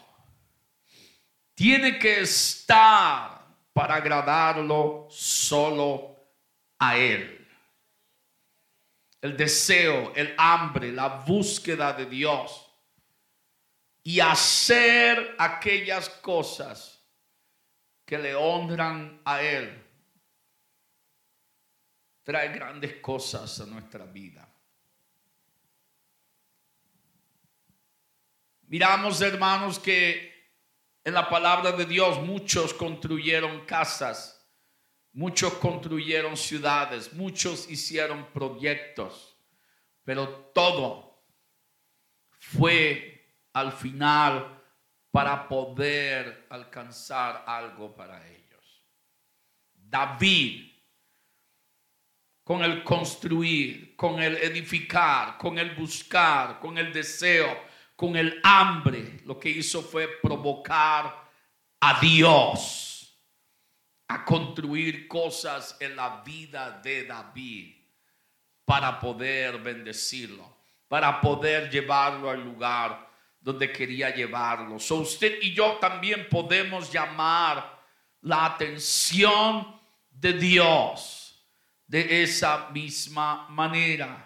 tiene 1.54 2.00
que 2.00 2.22
estar 2.22 3.46
para 3.74 3.96
agradarlo 3.96 5.08
solo 5.12 6.16
a 6.80 6.98
Él. 6.98 7.46
El 9.22 9.36
deseo, 9.36 10.14
el 10.16 10.34
hambre, 10.38 10.94
la 10.94 11.10
búsqueda 11.10 11.92
de 11.92 12.06
Dios 12.06 12.66
y 14.02 14.22
hacer 14.22 15.36
aquellas 15.38 16.08
cosas 16.08 16.99
que 18.10 18.18
le 18.18 18.34
honran 18.34 19.22
a 19.24 19.44
Él, 19.44 19.86
trae 22.24 22.52
grandes 22.52 22.96
cosas 22.96 23.60
a 23.62 23.68
nuestra 23.68 24.04
vida. 24.04 24.52
Miramos, 28.64 29.22
hermanos, 29.22 29.78
que 29.78 30.50
en 31.04 31.14
la 31.14 31.30
palabra 31.30 31.72
de 31.74 31.86
Dios 31.86 32.20
muchos 32.20 32.74
construyeron 32.74 33.64
casas, 33.68 34.44
muchos 35.14 35.54
construyeron 35.54 36.36
ciudades, 36.36 37.14
muchos 37.14 37.70
hicieron 37.70 38.26
proyectos, 38.34 39.38
pero 40.04 40.28
todo 40.56 41.22
fue 42.40 43.36
al 43.54 43.72
final 43.72 44.59
para 45.12 45.48
poder 45.48 46.48
alcanzar 46.50 47.44
algo 47.48 47.96
para 47.96 48.26
ellos. 48.28 48.84
David, 49.74 50.72
con 52.44 52.64
el 52.64 52.84
construir, 52.84 53.96
con 53.96 54.22
el 54.22 54.38
edificar, 54.38 55.38
con 55.38 55.58
el 55.58 55.76
buscar, 55.76 56.60
con 56.60 56.78
el 56.78 56.94
deseo, 56.94 57.66
con 57.96 58.16
el 58.16 58.40
hambre, 58.44 59.22
lo 59.26 59.40
que 59.40 59.50
hizo 59.50 59.82
fue 59.82 60.08
provocar 60.22 61.30
a 61.82 62.00
Dios 62.00 62.90
a 64.08 64.26
construir 64.26 65.08
cosas 65.08 65.78
en 65.80 65.96
la 65.96 66.22
vida 66.26 66.80
de 66.84 67.06
David 67.06 67.76
para 68.66 69.00
poder 69.00 69.60
bendecirlo, 69.60 70.58
para 70.88 71.22
poder 71.22 71.70
llevarlo 71.70 72.30
al 72.30 72.44
lugar 72.44 73.09
donde 73.40 73.72
quería 73.72 74.14
llevarlo. 74.14 74.80
So 74.80 74.96
usted 74.96 75.40
y 75.42 75.54
yo 75.54 75.78
también 75.78 76.28
podemos 76.30 76.92
llamar 76.92 77.80
la 78.22 78.46
atención 78.46 79.80
de 80.10 80.34
Dios 80.34 81.46
de 81.88 82.24
esa 82.24 82.70
misma 82.70 83.48
manera. 83.50 84.26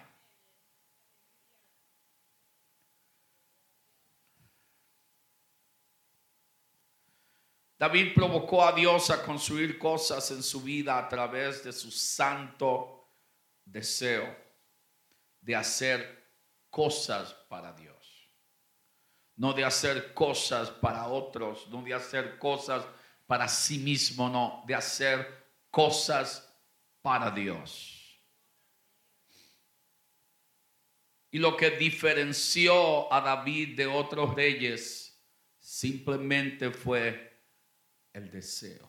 David 7.78 8.14
provocó 8.14 8.64
a 8.64 8.72
Dios 8.72 9.10
a 9.10 9.22
construir 9.22 9.78
cosas 9.78 10.30
en 10.30 10.42
su 10.42 10.62
vida 10.62 10.98
a 10.98 11.08
través 11.08 11.62
de 11.64 11.72
su 11.72 11.90
santo 11.90 13.10
deseo 13.64 14.34
de 15.40 15.54
hacer 15.54 16.24
cosas 16.70 17.34
para 17.48 17.72
Dios 17.72 17.93
no 19.36 19.52
de 19.52 19.64
hacer 19.64 20.14
cosas 20.14 20.70
para 20.70 21.08
otros, 21.08 21.68
no 21.68 21.82
de 21.82 21.94
hacer 21.94 22.38
cosas 22.38 22.84
para 23.26 23.48
sí 23.48 23.78
mismo, 23.78 24.28
no, 24.28 24.62
de 24.66 24.74
hacer 24.74 25.26
cosas 25.70 26.54
para 27.02 27.30
Dios. 27.30 28.04
Y 31.30 31.38
lo 31.38 31.56
que 31.56 31.70
diferenció 31.70 33.12
a 33.12 33.20
David 33.20 33.76
de 33.76 33.86
otros 33.86 34.34
reyes 34.34 35.20
simplemente 35.58 36.70
fue 36.70 37.42
el 38.12 38.30
deseo. 38.30 38.88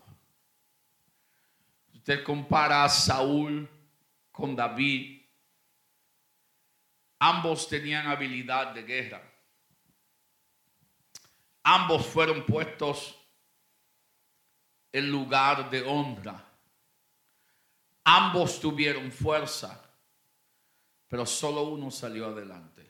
Usted 1.91 2.23
compara 2.23 2.83
a 2.83 2.89
Saúl 2.89 3.67
con 4.31 4.55
David. 4.55 5.23
Ambos 7.17 7.67
tenían 7.67 8.05
habilidad 8.05 8.75
de 8.75 8.83
guerra. 8.83 9.34
Ambos 11.67 12.05
fueron 12.05 12.45
puestos 12.45 13.15
en 14.91 15.09
lugar 15.09 15.67
de 15.71 15.81
honra. 15.81 16.47
Ambos 18.03 18.59
tuvieron 18.59 19.11
fuerza, 19.11 19.83
pero 21.07 21.25
solo 21.25 21.63
uno 21.63 21.89
salió 21.89 22.27
adelante. 22.27 22.87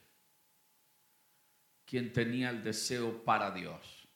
Quien 1.85 2.11
tenía 2.11 2.49
el 2.49 2.65
deseo 2.65 3.23
para 3.23 3.49
Dios. 3.49 4.09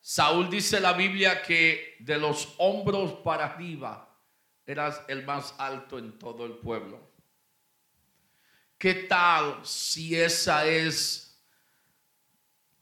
Saúl 0.00 0.48
dice 0.48 0.78
la 0.78 0.92
Biblia 0.92 1.42
que 1.42 1.96
de 1.98 2.16
los 2.18 2.54
hombros 2.58 3.14
para 3.14 3.46
arriba 3.46 4.16
eras 4.64 5.02
el 5.08 5.26
más 5.26 5.56
alto 5.58 5.98
en 5.98 6.16
todo 6.20 6.46
el 6.46 6.52
pueblo. 6.58 7.00
¿Qué 8.78 8.94
tal 8.94 9.66
si 9.66 10.14
esa 10.14 10.64
es 10.66 11.25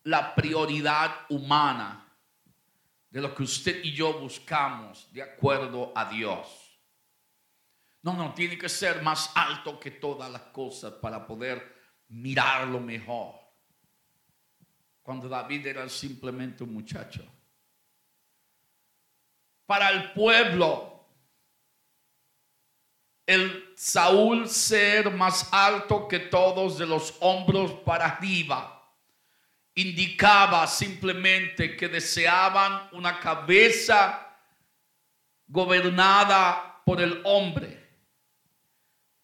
la 0.05 0.35
prioridad 0.35 1.27
humana 1.31 2.01
de 3.09 3.21
lo 3.21 3.35
que 3.35 3.43
usted 3.43 3.83
y 3.85 3.93
yo 3.93 4.19
buscamos 4.19 5.11
de 5.12 5.23
acuerdo 5.23 5.93
a 5.95 6.11
Dios. 6.11 6.79
No, 8.03 8.12
no, 8.12 8.35
tiene 8.35 8.59
que 8.59 8.69
ser 8.69 9.03
más 9.03 9.31
alto 9.35 9.81
que 9.81 9.93
todas 9.93 10.31
las 10.31 10.43
cosas 10.43 10.93
para 10.95 11.27
poder 11.27 11.75
mirarlo 12.09 12.81
mejor. 12.81 13.35
Cuando 15.03 15.29
David 15.29 15.67
era 15.67 15.88
simplemente 15.88 16.64
un 16.64 16.75
muchacho. 16.75 17.25
Para 19.64 19.88
el 19.88 20.12
pueblo, 20.12 21.07
el 23.25 23.73
Saúl 23.75 24.47
ser 24.49 25.11
más 25.11 25.49
alto 25.51 26.07
que 26.07 26.19
todos 26.19 26.77
de 26.77 26.87
los 26.87 27.17
hombros 27.21 27.73
para 27.73 28.07
arriba 28.07 28.74
indicaba 29.75 30.67
simplemente 30.67 31.77
que 31.77 31.89
deseaban 31.89 32.89
una 32.93 33.19
cabeza 33.19 34.39
gobernada 35.47 36.83
por 36.85 37.01
el 37.01 37.21
hombre 37.25 37.83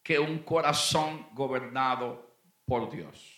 que 0.02 0.18
un 0.18 0.40
corazón 0.40 1.28
gobernado 1.32 2.36
por 2.64 2.90
Dios. 2.90 3.36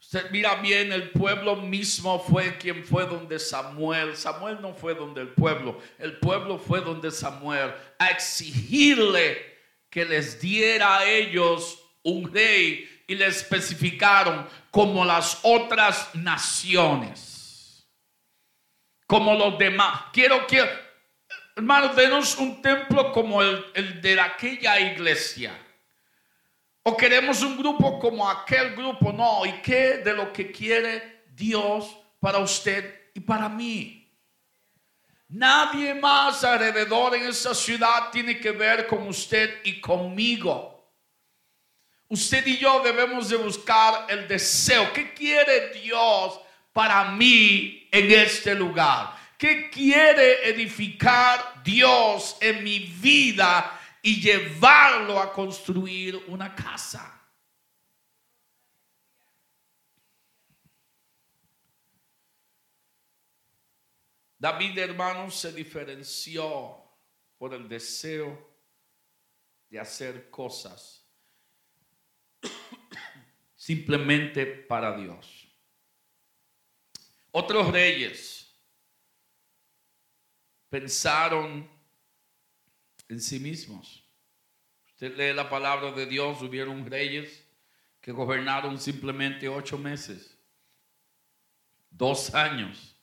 Usted 0.00 0.30
mira 0.30 0.54
bien, 0.56 0.92
el 0.92 1.10
pueblo 1.10 1.56
mismo 1.56 2.20
fue 2.20 2.56
quien 2.58 2.84
fue 2.84 3.06
donde 3.06 3.40
Samuel. 3.40 4.16
Samuel 4.16 4.58
no 4.62 4.72
fue 4.72 4.94
donde 4.94 5.20
el 5.20 5.30
pueblo, 5.30 5.80
el 5.98 6.18
pueblo 6.20 6.58
fue 6.58 6.80
donde 6.80 7.10
Samuel 7.10 7.74
a 7.98 8.10
exigirle 8.10 9.56
que 9.90 10.04
les 10.04 10.40
diera 10.40 10.98
a 10.98 11.10
ellos 11.10 11.82
un 12.04 12.32
rey 12.32 12.95
y 13.06 13.14
le 13.14 13.26
especificaron 13.26 14.48
como 14.70 15.04
las 15.04 15.40
otras 15.42 16.14
naciones, 16.14 17.86
como 19.06 19.34
los 19.34 19.58
demás. 19.58 20.04
Quiero 20.12 20.46
que, 20.46 20.64
hermanos, 21.54 21.94
denos 21.94 22.36
un 22.36 22.60
templo 22.60 23.12
como 23.12 23.42
el, 23.42 23.64
el 23.74 24.00
de 24.00 24.20
aquella 24.20 24.80
iglesia. 24.80 25.56
O 26.82 26.96
queremos 26.96 27.42
un 27.42 27.56
grupo 27.56 27.98
como 27.98 28.28
aquel 28.28 28.74
grupo. 28.76 29.12
No, 29.12 29.44
¿y 29.44 29.52
qué 29.62 29.98
de 29.98 30.12
lo 30.12 30.32
que 30.32 30.52
quiere 30.52 31.24
Dios 31.34 31.96
para 32.20 32.38
usted 32.38 33.10
y 33.14 33.20
para 33.20 33.48
mí? 33.48 34.06
Nadie 35.28 35.94
más 35.94 36.44
alrededor 36.44 37.16
en 37.16 37.26
esa 37.26 37.54
ciudad 37.54 38.10
tiene 38.12 38.38
que 38.38 38.52
ver 38.52 38.86
con 38.86 39.08
usted 39.08 39.60
y 39.64 39.80
conmigo. 39.80 40.75
Usted 42.08 42.46
y 42.46 42.58
yo 42.58 42.82
debemos 42.82 43.28
de 43.28 43.36
buscar 43.36 44.06
el 44.08 44.28
deseo. 44.28 44.92
¿Qué 44.92 45.12
quiere 45.12 45.70
Dios 45.80 46.40
para 46.72 47.10
mí 47.10 47.88
en 47.90 48.12
este 48.12 48.54
lugar? 48.54 49.16
¿Qué 49.36 49.68
quiere 49.70 50.48
edificar 50.48 51.62
Dios 51.64 52.36
en 52.40 52.62
mi 52.62 52.78
vida 52.78 53.80
y 54.02 54.20
llevarlo 54.20 55.20
a 55.20 55.32
construir 55.32 56.16
una 56.28 56.54
casa? 56.54 57.12
David, 64.38 64.78
hermanos, 64.78 65.34
se 65.34 65.52
diferenció 65.52 66.84
por 67.36 67.52
el 67.52 67.68
deseo 67.68 68.54
de 69.68 69.80
hacer 69.80 70.30
cosas 70.30 71.05
simplemente 73.54 74.46
para 74.46 74.96
Dios. 74.96 75.48
Otros 77.32 77.70
reyes 77.70 78.54
pensaron 80.68 81.68
en 83.08 83.20
sí 83.20 83.38
mismos. 83.38 84.04
Usted 84.86 85.16
lee 85.16 85.34
la 85.34 85.50
palabra 85.50 85.92
de 85.92 86.06
Dios, 86.06 86.40
hubieron 86.42 86.88
reyes 86.90 87.46
que 88.00 88.12
gobernaron 88.12 88.78
simplemente 88.80 89.48
ocho 89.48 89.76
meses, 89.76 90.38
dos 91.90 92.34
años. 92.34 92.96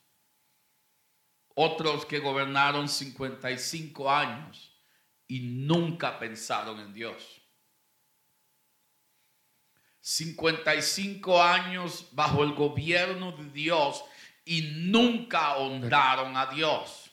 Otros 1.54 2.04
que 2.04 2.18
gobernaron 2.18 2.88
55 2.88 4.10
años 4.10 4.76
y 5.28 5.40
nunca 5.40 6.18
pensaron 6.18 6.80
en 6.80 6.92
Dios. 6.92 7.43
55 10.06 11.42
años 11.42 12.08
bajo 12.12 12.44
el 12.44 12.52
gobierno 12.52 13.32
de 13.32 13.44
Dios 13.46 14.04
y 14.44 14.60
nunca 14.74 15.56
honraron 15.56 16.36
a 16.36 16.44
Dios. 16.44 17.10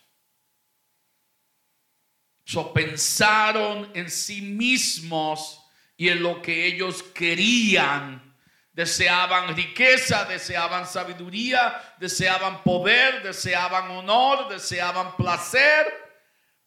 So, 2.44 2.74
pensaron 2.74 3.90
en 3.94 4.12
sí 4.12 4.42
mismos 4.42 5.64
y 5.96 6.10
en 6.10 6.22
lo 6.22 6.42
que 6.42 6.66
ellos 6.66 7.02
querían. 7.02 8.36
Deseaban 8.74 9.56
riqueza, 9.56 10.26
deseaban 10.26 10.86
sabiduría, 10.86 11.96
deseaban 11.98 12.62
poder, 12.62 13.24
deseaban 13.24 13.90
honor, 13.92 14.50
deseaban 14.50 15.16
placer, 15.16 15.88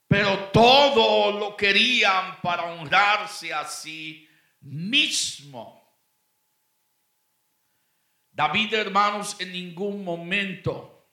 pero 0.08 0.44
todo 0.54 1.38
lo 1.38 1.54
querían 1.54 2.40
para 2.40 2.64
honrarse 2.64 3.52
a 3.52 3.66
sí 3.66 4.26
mismo. 4.62 5.83
David, 8.34 8.74
hermanos, 8.74 9.40
en 9.40 9.52
ningún 9.52 10.02
momento, 10.02 11.08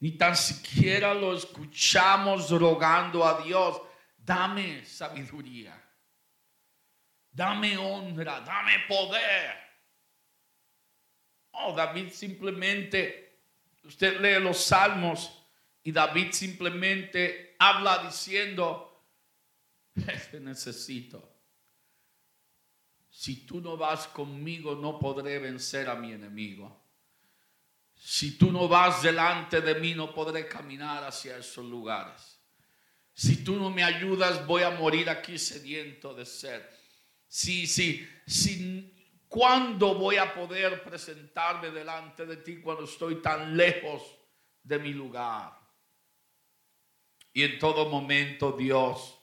ni 0.00 0.12
tan 0.18 0.34
siquiera 0.34 1.14
lo 1.14 1.32
escuchamos 1.36 2.50
rogando 2.50 3.24
a 3.24 3.40
Dios, 3.42 3.80
dame 4.16 4.84
sabiduría, 4.84 5.80
dame 7.30 7.78
honra, 7.78 8.40
dame 8.40 8.80
poder. 8.88 9.54
Oh, 11.52 11.72
David 11.72 12.10
simplemente, 12.10 13.44
usted 13.84 14.20
lee 14.20 14.42
los 14.42 14.58
salmos 14.64 15.46
y 15.84 15.92
David 15.92 16.32
simplemente 16.32 17.54
habla 17.60 17.98
diciendo, 17.98 19.06
te 20.32 20.40
necesito. 20.40 21.37
Si 23.18 23.44
tú 23.44 23.60
no 23.60 23.76
vas 23.76 24.06
conmigo, 24.06 24.76
no 24.76 24.96
podré 24.96 25.40
vencer 25.40 25.88
a 25.88 25.96
mi 25.96 26.12
enemigo. 26.12 26.84
Si 27.96 28.38
tú 28.38 28.52
no 28.52 28.68
vas 28.68 29.02
delante 29.02 29.60
de 29.60 29.74
mí, 29.74 29.92
no 29.92 30.14
podré 30.14 30.46
caminar 30.46 31.02
hacia 31.02 31.36
esos 31.36 31.66
lugares. 31.66 32.40
Si 33.12 33.42
tú 33.42 33.56
no 33.56 33.70
me 33.70 33.82
ayudas, 33.82 34.46
voy 34.46 34.62
a 34.62 34.70
morir 34.70 35.10
aquí 35.10 35.36
sediento 35.36 36.14
de 36.14 36.24
sed. 36.24 36.62
Si, 37.26 37.66
si, 37.66 38.08
si, 38.24 38.94
¿cuándo 39.26 39.96
voy 39.96 40.14
a 40.14 40.32
poder 40.32 40.84
presentarme 40.84 41.72
delante 41.72 42.24
de 42.24 42.36
ti 42.36 42.60
cuando 42.60 42.84
estoy 42.84 43.20
tan 43.20 43.56
lejos 43.56 44.00
de 44.62 44.78
mi 44.78 44.92
lugar? 44.92 45.58
Y 47.32 47.42
en 47.42 47.58
todo 47.58 47.90
momento 47.90 48.52
Dios 48.52 49.18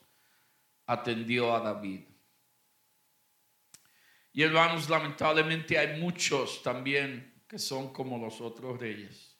atendió 0.85 1.55
a 1.55 1.61
David. 1.61 2.14
Y 4.35 4.43
hermanos, 4.43 4.89
lamentablemente 4.89 5.77
hay 5.79 5.97
muchos 5.97 6.61
también 6.61 7.41
que 7.47 7.57
son 7.57 7.93
como 7.93 8.17
los 8.17 8.41
otros 8.41 8.77
reyes. 8.77 9.33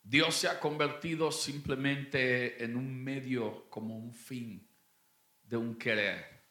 Dios 0.00 0.36
se 0.36 0.46
ha 0.46 0.60
convertido 0.60 1.32
simplemente 1.32 2.62
en 2.62 2.76
un 2.76 3.02
medio 3.02 3.68
como 3.68 3.96
un 3.96 4.14
fin 4.14 4.64
de 5.42 5.56
un 5.56 5.76
querer. 5.76 6.46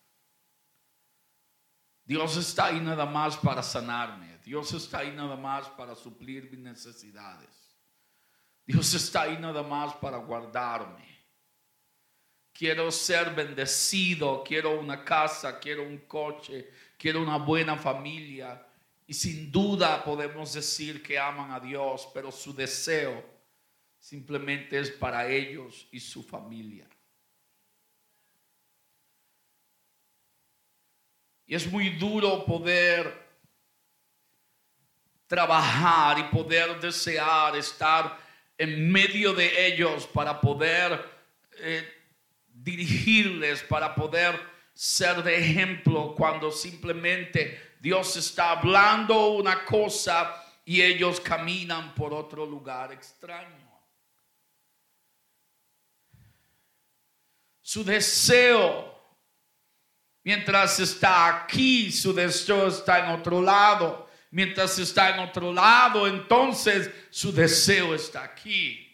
Dios 2.04 2.36
está 2.36 2.66
ahí 2.66 2.82
nada 2.82 3.06
más 3.06 3.38
para 3.38 3.64
sanarme. 3.64 4.38
Dios 4.40 4.74
está 4.74 4.98
ahí 4.98 5.14
nada 5.14 5.38
más 5.38 5.70
para 5.70 5.96
suplir 5.96 6.52
mis 6.52 6.60
necesidades. 6.60 7.80
Dios 8.66 8.94
está 8.96 9.22
ahí 9.22 9.38
nada 9.38 9.64
más 9.64 9.94
para 9.94 10.18
guardarme 10.18 11.09
quiero 12.60 12.92
ser 12.92 13.34
bendecido, 13.34 14.44
quiero 14.44 14.78
una 14.78 15.06
casa, 15.06 15.58
quiero 15.60 15.84
un 15.84 16.00
coche, 16.00 16.70
quiero 16.98 17.22
una 17.22 17.38
buena 17.38 17.78
familia. 17.78 18.62
Y 19.08 19.14
sin 19.14 19.50
duda 19.50 20.04
podemos 20.04 20.54
decir 20.54 21.02
que 21.02 21.18
aman 21.18 21.54
a 21.54 21.60
Dios, 21.62 22.10
pero 22.14 22.34
su 22.34 22.54
deseo 22.54 23.24
simplemente 23.98 24.78
es 24.78 24.92
para 24.92 25.26
ellos 25.26 25.88
y 25.90 26.02
su 26.02 26.22
familia. 26.22 26.86
Y 31.46 31.56
es 31.56 31.66
muy 31.66 31.92
duro 31.92 32.44
poder 32.44 33.26
trabajar 35.28 36.20
y 36.20 36.24
poder 36.24 36.78
desear 36.82 37.56
estar 37.56 38.20
en 38.58 38.92
medio 38.92 39.34
de 39.34 39.66
ellos 39.66 40.06
para 40.08 40.42
poder 40.42 41.20
eh, 41.60 41.99
dirigirles, 42.64 43.64
para 43.64 43.96
poder 43.96 44.40
ser 44.74 45.24
de 45.24 45.38
ejemplo 45.38 46.14
cuando 46.16 46.52
simplemente 46.52 47.76
Dios 47.80 48.16
está 48.18 48.52
hablando 48.52 49.32
una 49.32 49.66
cosa 49.66 50.44
y 50.66 50.82
ellos 50.82 51.20
caminan 51.20 51.96
por 51.96 52.14
otro 52.14 52.46
lugar 52.46 52.92
extraño. 52.92 53.70
Su 57.62 57.84
deseo, 57.84 59.00
mientras 60.24 60.80
está 60.80 61.28
aquí, 61.28 61.92
su 61.92 62.14
deseo 62.14 62.68
está 62.68 63.00
en 63.00 63.20
otro 63.20 63.42
lado. 63.42 64.10
Mientras 64.32 64.78
está 64.78 65.10
en 65.10 65.20
otro 65.20 65.52
lado, 65.52 66.08
entonces 66.08 66.92
su 67.10 67.32
deseo 67.32 67.96
está 67.96 68.24
aquí. 68.24 68.89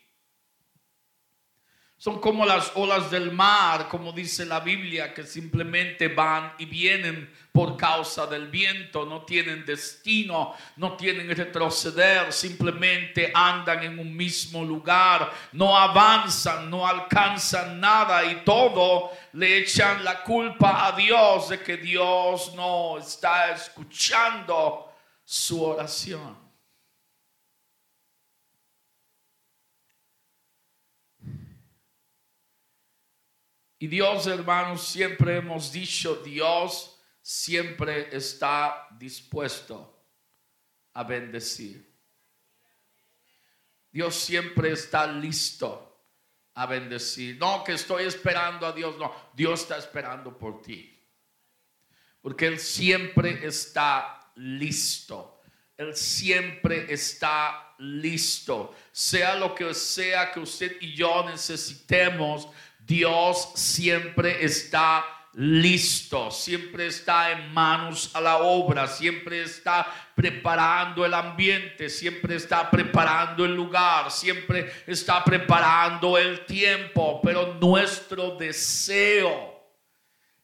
Son 2.06 2.20
como 2.20 2.46
las 2.46 2.72
olas 2.76 3.10
del 3.10 3.32
mar, 3.32 3.88
como 3.88 4.12
dice 4.12 4.46
la 4.46 4.60
Biblia, 4.60 5.12
que 5.12 5.24
simplemente 5.24 6.08
van 6.08 6.54
y 6.60 6.66
vienen 6.66 7.34
por 7.52 7.76
causa 7.76 8.28
del 8.28 8.48
viento, 8.48 9.08
no 9.08 9.24
tienen 9.24 9.66
destino, 9.66 10.54
no 10.76 10.96
tienen 10.96 11.36
retroceder, 11.36 12.32
simplemente 12.32 13.32
andan 13.34 13.82
en 13.82 13.98
un 13.98 14.16
mismo 14.16 14.64
lugar, 14.64 15.34
no 15.54 15.76
avanzan, 15.76 16.70
no 16.70 16.86
alcanzan 16.86 17.80
nada 17.80 18.24
y 18.24 18.36
todo 18.46 19.10
le 19.34 19.58
echan 19.58 20.04
la 20.04 20.22
culpa 20.22 20.86
a 20.86 20.92
Dios 20.92 21.50
de 21.50 21.60
que 21.60 21.78
Dios 21.78 22.54
no 22.54 23.00
está 23.00 23.50
escuchando 23.50 24.94
su 25.24 25.64
oración. 25.64 26.45
Y 33.78 33.88
Dios, 33.88 34.28
hermanos, 34.28 34.88
siempre 34.88 35.38
hemos 35.38 35.72
dicho, 35.72 36.16
Dios 36.18 37.00
siempre 37.22 38.16
está 38.16 38.88
dispuesto 38.98 40.06
a 40.94 41.04
bendecir. 41.04 41.94
Dios 43.92 44.16
siempre 44.16 44.72
está 44.72 45.08
listo 45.08 46.04
a 46.54 46.66
bendecir. 46.66 47.38
No 47.38 47.64
que 47.64 47.74
estoy 47.74 48.06
esperando 48.06 48.66
a 48.66 48.72
Dios, 48.72 48.98
no, 48.98 49.14
Dios 49.34 49.62
está 49.62 49.78
esperando 49.78 50.38
por 50.38 50.62
ti. 50.62 50.92
Porque 52.22 52.48
Él 52.48 52.60
siempre 52.60 53.46
está 53.46 54.32
listo. 54.36 55.42
Él 55.78 55.96
siempre 55.96 56.92
está 56.92 57.74
listo. 57.78 58.74
Sea 58.92 59.36
lo 59.36 59.54
que 59.54 59.74
sea 59.74 60.32
que 60.32 60.40
usted 60.40 60.78
y 60.82 60.94
yo 60.94 61.28
necesitemos, 61.30 62.48
Dios 62.86 63.52
siempre 63.56 64.46
está 64.46 65.04
listo, 65.34 66.32
siempre 66.32 66.88
está 66.88 67.32
en 67.32 67.52
manos 67.54 68.12
a 68.14 68.22
la 68.22 68.38
obra, 68.38 68.88
siempre 68.88 69.42
está 69.42 69.86
preparando 70.16 71.06
el 71.06 71.14
ambiente, 71.14 71.90
siempre 71.90 72.36
está 72.36 72.70
preparando 72.70 73.44
el 73.44 73.56
lugar, 73.56 74.12
siempre 74.12 74.72
está 74.88 75.24
preparando 75.24 76.18
el 76.18 76.46
tiempo, 76.46 77.20
pero 77.24 77.56
nuestro 77.56 78.38
deseo 78.38 79.56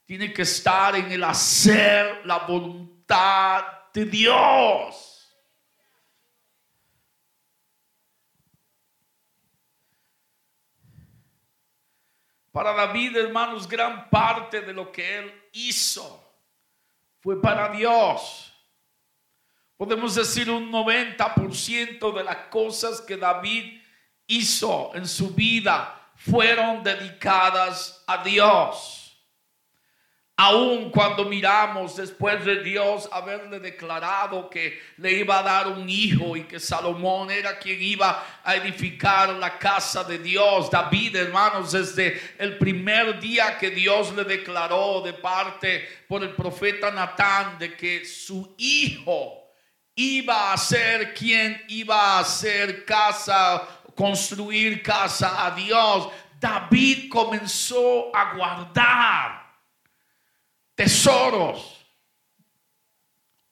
tiene 0.04 0.32
que 0.32 0.42
estar 0.42 0.96
en 0.96 1.10
el 1.10 1.24
hacer 1.24 2.22
la 2.26 2.38
voluntad 2.38 3.64
de 3.94 4.04
Dios. 4.04 5.11
Para 12.52 12.74
David, 12.74 13.16
hermanos, 13.16 13.66
gran 13.66 14.10
parte 14.10 14.60
de 14.60 14.74
lo 14.74 14.92
que 14.92 15.18
él 15.18 15.48
hizo 15.52 16.22
fue 17.20 17.40
para 17.40 17.70
Dios. 17.70 18.52
Podemos 19.76 20.14
decir 20.14 20.50
un 20.50 20.70
90% 20.70 22.14
de 22.14 22.22
las 22.22 22.36
cosas 22.50 23.00
que 23.00 23.16
David 23.16 23.80
hizo 24.26 24.92
en 24.94 25.08
su 25.08 25.34
vida 25.34 25.98
fueron 26.14 26.82
dedicadas 26.84 28.04
a 28.06 28.22
Dios. 28.22 29.01
Aun 30.44 30.90
cuando 30.90 31.24
miramos 31.24 31.94
después 31.94 32.44
de 32.44 32.64
Dios 32.64 33.08
haberle 33.12 33.60
declarado 33.60 34.50
que 34.50 34.82
le 34.96 35.12
iba 35.12 35.38
a 35.38 35.42
dar 35.44 35.68
un 35.68 35.88
hijo 35.88 36.36
y 36.36 36.42
que 36.42 36.58
Salomón 36.58 37.30
era 37.30 37.60
quien 37.60 37.80
iba 37.80 38.40
a 38.42 38.56
edificar 38.56 39.28
la 39.34 39.56
casa 39.56 40.02
de 40.02 40.18
Dios. 40.18 40.68
David, 40.68 41.14
hermanos, 41.14 41.70
desde 41.70 42.20
el 42.38 42.58
primer 42.58 43.20
día 43.20 43.56
que 43.56 43.70
Dios 43.70 44.12
le 44.16 44.24
declaró 44.24 45.00
de 45.00 45.12
parte 45.12 45.88
por 46.08 46.24
el 46.24 46.30
profeta 46.30 46.90
Natán 46.90 47.56
de 47.60 47.76
que 47.76 48.04
su 48.04 48.56
hijo 48.58 49.44
iba 49.94 50.52
a 50.52 50.56
ser 50.56 51.14
quien 51.14 51.62
iba 51.68 52.16
a 52.16 52.18
hacer 52.18 52.84
casa, 52.84 53.62
construir 53.94 54.82
casa 54.82 55.46
a 55.46 55.52
Dios. 55.52 56.08
David 56.40 57.08
comenzó 57.08 58.10
a 58.12 58.34
guardar 58.34 59.41
tesoros, 60.82 61.86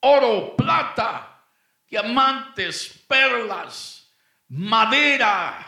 oro, 0.01 0.53
plata, 0.57 1.41
diamantes, 1.89 2.89
perlas, 3.07 4.11
madera, 4.49 5.65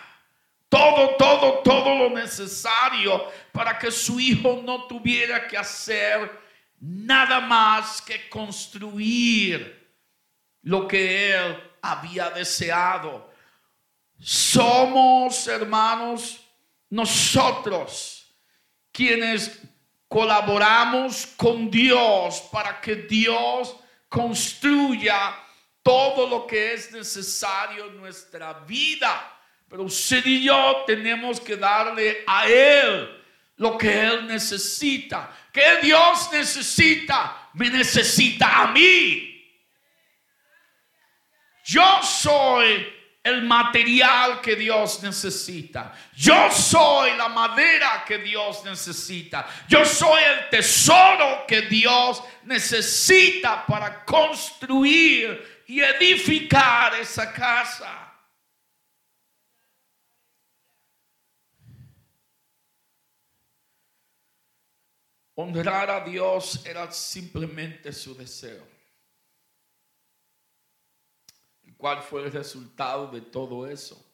todo, 0.67 1.15
todo, 1.15 1.59
todo 1.59 1.95
lo 1.95 2.09
necesario 2.09 3.31
para 3.53 3.79
que 3.79 3.91
su 3.91 4.19
hijo 4.19 4.61
no 4.61 4.87
tuviera 4.87 5.47
que 5.47 5.57
hacer 5.57 6.29
nada 6.81 7.39
más 7.39 8.01
que 8.01 8.27
construir 8.27 9.89
lo 10.63 10.85
que 10.85 11.33
él 11.33 11.63
había 11.81 12.29
deseado. 12.29 13.31
Somos, 14.19 15.47
hermanos, 15.47 16.41
nosotros 16.89 18.35
quienes 18.91 19.61
colaboramos 20.13 21.25
con 21.35 21.71
Dios 21.71 22.41
para 22.51 22.79
que 22.79 22.97
Dios 22.97 23.75
construya 24.07 25.35
todo 25.81 26.27
lo 26.27 26.45
que 26.45 26.75
es 26.75 26.91
necesario 26.91 27.87
en 27.87 27.97
nuestra 27.97 28.53
vida. 28.53 29.35
Pero 29.67 29.81
usted 29.81 30.23
y 30.23 30.43
yo 30.43 30.83
tenemos 30.85 31.41
que 31.41 31.57
darle 31.57 32.23
a 32.27 32.47
Él 32.47 33.23
lo 33.55 33.75
que 33.75 34.01
Él 34.03 34.27
necesita. 34.27 35.35
¿Qué 35.51 35.79
Dios 35.81 36.31
necesita? 36.31 37.49
Me 37.53 37.71
necesita 37.71 38.65
a 38.65 38.67
mí. 38.67 39.51
Yo 41.65 42.03
soy 42.03 42.85
el 43.23 43.41
material 43.43 44.41
que 44.41 44.55
Dios 44.57 45.01
necesita. 45.01 45.93
Yo 46.13 46.51
soy 46.51 47.15
la 47.15 47.29
madera 47.29 48.03
que 48.05 48.17
Dios 48.17 48.65
necesita. 48.65 49.47
Yo 49.67 49.85
soy 49.85 50.21
el 50.21 50.49
tesoro 50.49 51.45
que 51.47 51.61
Dios 51.61 52.21
necesita 52.43 53.65
para 53.65 54.03
construir 54.03 55.63
y 55.67 55.79
edificar 55.79 56.95
esa 56.95 57.31
casa. 57.31 57.99
Honrar 65.35 65.89
a 65.89 66.01
Dios 66.01 66.63
era 66.65 66.91
simplemente 66.91 67.91
su 67.93 68.15
deseo. 68.15 68.72
¿Cuál 71.83 72.01
fue 72.01 72.23
el 72.23 72.31
resultado 72.31 73.11
de 73.11 73.19
todo 73.19 73.67
eso? 73.67 74.09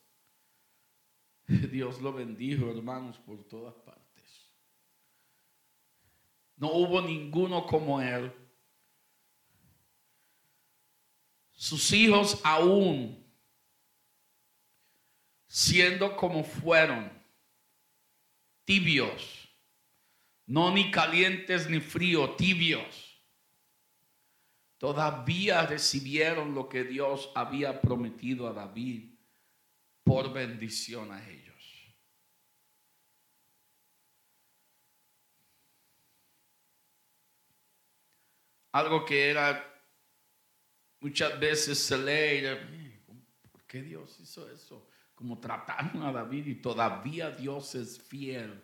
Dios 1.48 2.02
lo 2.02 2.12
bendijo, 2.12 2.68
hermanos, 2.72 3.20
por 3.20 3.48
todas 3.48 3.76
partes. 3.76 4.50
No 6.56 6.72
hubo 6.72 7.00
ninguno 7.00 7.68
como 7.68 8.02
él. 8.02 8.34
Sus 11.52 11.94
hijos 11.94 12.42
aún, 12.44 13.24
siendo 15.46 16.18
como 16.18 16.44
fueron, 16.44 17.12
tibios, 18.66 19.48
no 20.48 20.74
ni 20.74 20.90
calientes 20.90 21.70
ni 21.70 21.80
frío, 21.80 22.32
tibios 22.32 23.09
todavía 24.80 25.65
recibieron 25.68 26.56
lo 26.56 26.68
que 26.68 26.84
Dios 26.86 27.32
había 27.36 27.80
prometido 27.80 28.48
a 28.48 28.54
David 28.54 29.13
por 30.04 30.34
bendición 30.34 31.12
a 31.12 31.30
ellos. 31.30 31.50
Algo 38.72 39.04
que 39.04 39.30
era 39.30 39.65
muchas 41.02 41.39
veces 41.39 41.78
se 41.78 41.98
lee, 41.98 43.02
¿por 43.52 43.65
qué 43.65 43.82
Dios 43.82 44.18
hizo 44.20 44.50
eso? 44.50 44.88
Como 45.13 45.39
trataron 45.39 46.04
a 46.04 46.13
David 46.13 46.48
y 46.48 46.56
todavía 46.56 47.32
Dios 47.32 47.76
es 47.76 48.02
fiel 48.02 48.63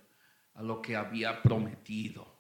a 0.54 0.64
lo 0.64 0.82
que 0.82 0.96
había 0.96 1.42
prometido. 1.42 2.35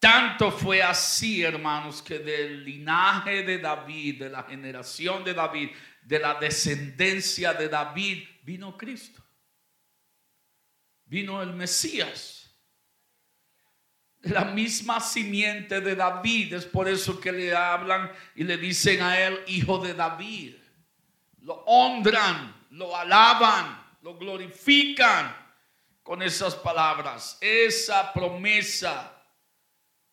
Tanto 0.00 0.50
fue 0.50 0.82
así, 0.82 1.42
hermanos, 1.42 2.00
que 2.00 2.18
del 2.18 2.64
linaje 2.64 3.42
de 3.42 3.58
David, 3.58 4.22
de 4.22 4.30
la 4.30 4.44
generación 4.44 5.22
de 5.22 5.34
David, 5.34 5.68
de 6.00 6.18
la 6.18 6.34
descendencia 6.40 7.52
de 7.52 7.68
David, 7.68 8.26
vino 8.42 8.78
Cristo. 8.78 9.22
Vino 11.04 11.42
el 11.42 11.52
Mesías. 11.52 12.50
La 14.22 14.46
misma 14.46 15.00
simiente 15.00 15.82
de 15.82 15.94
David. 15.94 16.54
Es 16.54 16.64
por 16.64 16.88
eso 16.88 17.20
que 17.20 17.30
le 17.30 17.54
hablan 17.54 18.10
y 18.34 18.44
le 18.44 18.56
dicen 18.56 19.02
a 19.02 19.20
él 19.20 19.38
hijo 19.48 19.78
de 19.78 19.92
David. 19.92 20.56
lo 21.42 21.62
honran, 21.66 22.66
lo 22.70 22.96
alaban, 22.96 23.82
lo 24.00 24.16
glorifican 24.16 25.36
con 26.02 26.22
esas 26.22 26.54
palabras. 26.54 27.36
Esa 27.40 28.14
promesa 28.14 29.19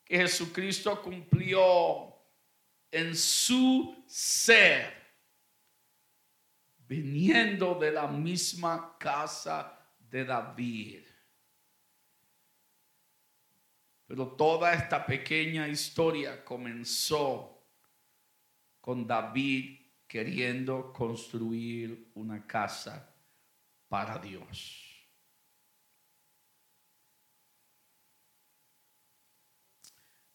que 0.07 0.17
Jesucristo 0.17 1.01
cumplió 1.01 2.15
en 2.89 3.13
su 3.13 4.05
ser, 4.07 4.93
viniendo 6.87 7.75
de 7.75 7.91
la 7.91 8.07
misma 8.07 8.97
casa 8.97 9.77
de 9.99 10.23
David. 10.23 11.03
Pero 14.05 14.29
toda 14.29 14.73
esta 14.73 15.05
pequeña 15.05 15.67
historia 15.67 16.45
comenzó 16.45 17.67
con 18.79 19.05
David 19.05 19.77
queriendo 20.07 20.93
construir 20.93 22.11
una 22.15 22.47
casa 22.47 23.13
para 23.89 24.17
Dios. 24.19 24.86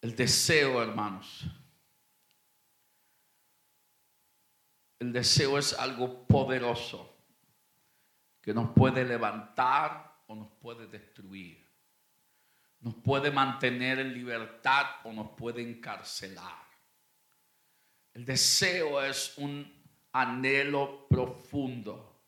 El 0.03 0.17
deseo, 0.17 0.83
hermanos. 0.83 1.45
El 4.99 5.13
deseo 5.13 5.59
es 5.59 5.73
algo 5.73 6.27
poderoso 6.27 7.09
que 8.41 8.53
nos 8.53 8.71
puede 8.71 9.05
levantar 9.05 10.25
o 10.27 10.35
nos 10.35 10.51
puede 10.61 10.89
destruir. 10.89 11.65
Nos 12.81 12.97
puede 12.97 13.31
mantener 13.31 14.01
en 14.01 14.13
libertad 14.13 14.87
o 15.05 15.13
nos 15.13 15.31
puede 15.37 15.63
encarcelar. 15.63 16.67
El 18.13 18.25
deseo 18.25 19.01
es 19.01 19.39
un 19.39 19.73
anhelo 20.11 21.07
profundo. 21.09 22.25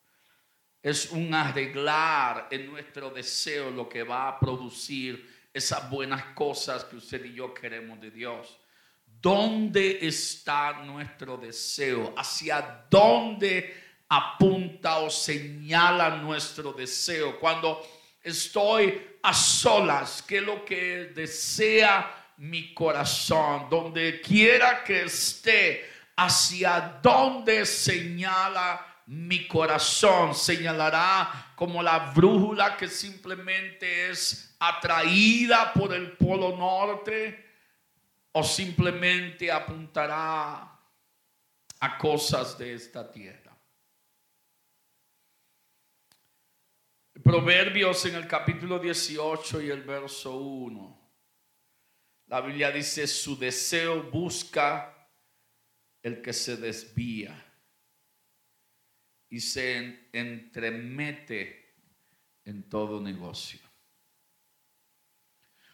Es 0.80 1.10
un 1.10 1.34
arreglar 1.34 2.46
en 2.52 2.70
nuestro 2.70 3.10
deseo 3.10 3.72
lo 3.72 3.88
que 3.88 4.04
va 4.04 4.28
a 4.28 4.38
producir 4.38 5.34
esas 5.54 5.88
buenas 5.88 6.24
cosas 6.34 6.84
que 6.84 6.96
usted 6.96 7.24
y 7.24 7.34
yo 7.34 7.54
queremos 7.54 8.00
de 8.00 8.10
Dios. 8.10 8.58
¿Dónde 9.06 10.00
está 10.02 10.72
nuestro 10.84 11.36
deseo? 11.36 12.12
¿Hacia 12.16 12.86
dónde 12.90 14.02
apunta 14.08 14.98
o 14.98 15.08
señala 15.08 16.10
nuestro 16.16 16.72
deseo? 16.72 17.38
Cuando 17.38 17.86
estoy 18.20 19.16
a 19.22 19.32
solas, 19.32 20.22
¿qué 20.22 20.38
es 20.38 20.42
lo 20.42 20.64
que 20.64 21.12
desea 21.14 22.32
mi 22.38 22.74
corazón? 22.74 23.68
Donde 23.70 24.20
quiera 24.20 24.82
que 24.82 25.04
esté, 25.04 25.88
hacia 26.16 26.98
dónde 27.00 27.64
señala 27.64 28.93
mi 29.06 29.46
corazón 29.46 30.34
señalará 30.34 31.52
como 31.56 31.82
la 31.82 32.12
brújula 32.12 32.76
que 32.76 32.88
simplemente 32.88 34.10
es 34.10 34.56
atraída 34.58 35.72
por 35.74 35.92
el 35.92 36.12
polo 36.12 36.56
norte 36.56 37.44
o 38.32 38.42
simplemente 38.42 39.52
apuntará 39.52 40.80
a 41.80 41.98
cosas 41.98 42.56
de 42.56 42.74
esta 42.74 43.10
tierra. 43.10 43.54
Proverbios 47.22 48.06
en 48.06 48.16
el 48.16 48.26
capítulo 48.26 48.78
18 48.78 49.62
y 49.62 49.70
el 49.70 49.82
verso 49.82 50.36
1. 50.36 51.00
La 52.26 52.40
Biblia 52.40 52.70
dice, 52.70 53.06
su 53.06 53.38
deseo 53.38 54.02
busca 54.04 55.08
el 56.02 56.20
que 56.22 56.32
se 56.32 56.56
desvía 56.56 57.43
y 59.35 59.40
se 59.40 60.11
entremete 60.12 61.75
en 62.44 62.68
todo 62.68 63.01
negocio. 63.01 63.59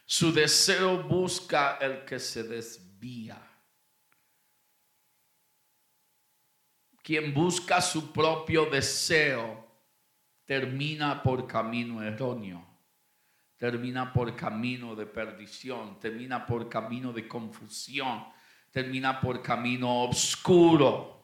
Su 0.03 0.33
deseo 0.33 1.03
busca 1.03 1.77
el 1.79 2.03
que 2.03 2.17
se 2.17 2.41
desvía. 2.41 3.39
Quien 7.03 7.35
busca 7.35 7.79
su 7.81 8.11
propio 8.11 8.65
deseo 8.65 9.63
termina 10.43 11.21
por 11.21 11.45
camino 11.45 12.01
erróneo, 12.01 12.65
termina 13.57 14.11
por 14.11 14.35
camino 14.35 14.95
de 14.95 15.05
perdición, 15.05 15.99
termina 15.99 16.47
por 16.47 16.67
camino 16.67 17.13
de 17.13 17.27
confusión, 17.27 18.25
termina 18.71 19.21
por 19.21 19.39
camino 19.43 20.05
oscuro. 20.05 21.20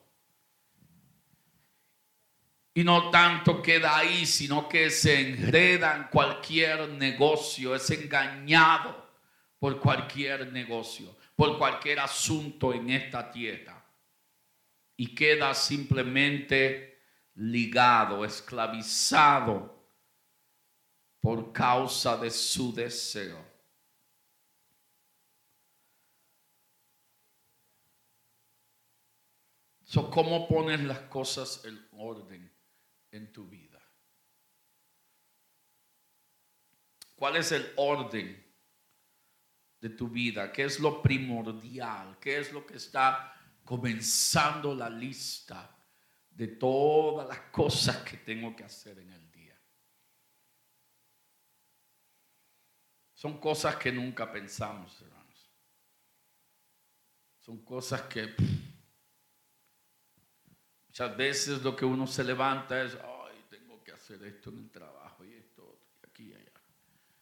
Y 2.78 2.84
no 2.84 3.10
tanto 3.10 3.60
queda 3.60 3.98
ahí, 3.98 4.24
sino 4.28 4.70
que 4.70 4.92
se 4.92 5.20
enreda 5.20 5.96
en 5.96 6.04
cualquier 6.10 6.88
negocio, 6.90 7.74
es 7.74 7.90
engañado 7.90 9.10
por 9.58 9.80
cualquier 9.80 10.54
negocio, 10.54 11.18
por 11.36 11.58
cualquier 11.58 12.02
asunto 12.02 12.72
en 12.76 12.92
esta 12.92 13.32
tierra. 13.32 13.84
Y 14.96 15.16
queda 15.16 15.56
simplemente 15.56 17.02
ligado, 17.34 18.24
esclavizado 18.24 19.84
por 21.20 21.52
causa 21.52 22.16
de 22.16 22.30
su 22.30 22.76
deseo. 22.76 23.44
So, 29.84 30.12
¿Cómo 30.12 30.48
pones 30.48 30.84
las 30.84 31.00
cosas 31.00 31.66
en 31.66 31.84
orden? 31.94 32.56
En 33.12 33.32
tu 33.32 33.48
vida? 33.48 33.82
¿Cuál 37.16 37.38
es 37.38 37.52
el 37.52 37.74
orden 37.78 38.46
de 39.80 39.90
tu 39.90 40.08
vida? 40.08 40.52
¿Qué 40.52 40.66
es 40.66 40.80
lo 40.80 41.02
primordial? 41.02 42.20
¿Qué 42.20 42.38
es 42.38 42.52
lo 42.52 42.66
que 42.66 42.76
está 42.76 43.34
comenzando 43.64 44.76
la 44.76 44.90
lista 44.90 45.76
de 46.30 46.48
todas 46.48 47.28
las 47.28 47.40
cosas 47.52 47.98
que 48.04 48.18
tengo 48.18 48.56
que 48.56 48.64
hacer 48.64 49.00
en 49.00 49.12
el 49.12 49.32
día? 49.32 49.60
Son 53.14 53.40
cosas 53.40 53.78
que 53.78 53.92
nunca 53.92 54.32
pensamos, 54.32 55.02
hermanos. 55.02 55.52
Son 57.40 57.66
cosas 57.66 58.04
que... 58.04 58.36
Muchas 61.00 61.16
veces 61.16 61.62
lo 61.62 61.76
que 61.76 61.86
uno 61.86 62.08
se 62.08 62.24
levanta 62.24 62.82
es, 62.82 62.96
ay, 62.96 63.46
tengo 63.52 63.84
que 63.84 63.92
hacer 63.92 64.24
esto 64.24 64.50
en 64.50 64.58
el 64.58 64.72
trabajo 64.72 65.24
y 65.24 65.32
esto, 65.36 65.78
y 65.94 66.08
aquí 66.08 66.30
y 66.30 66.34
allá. 66.34 66.52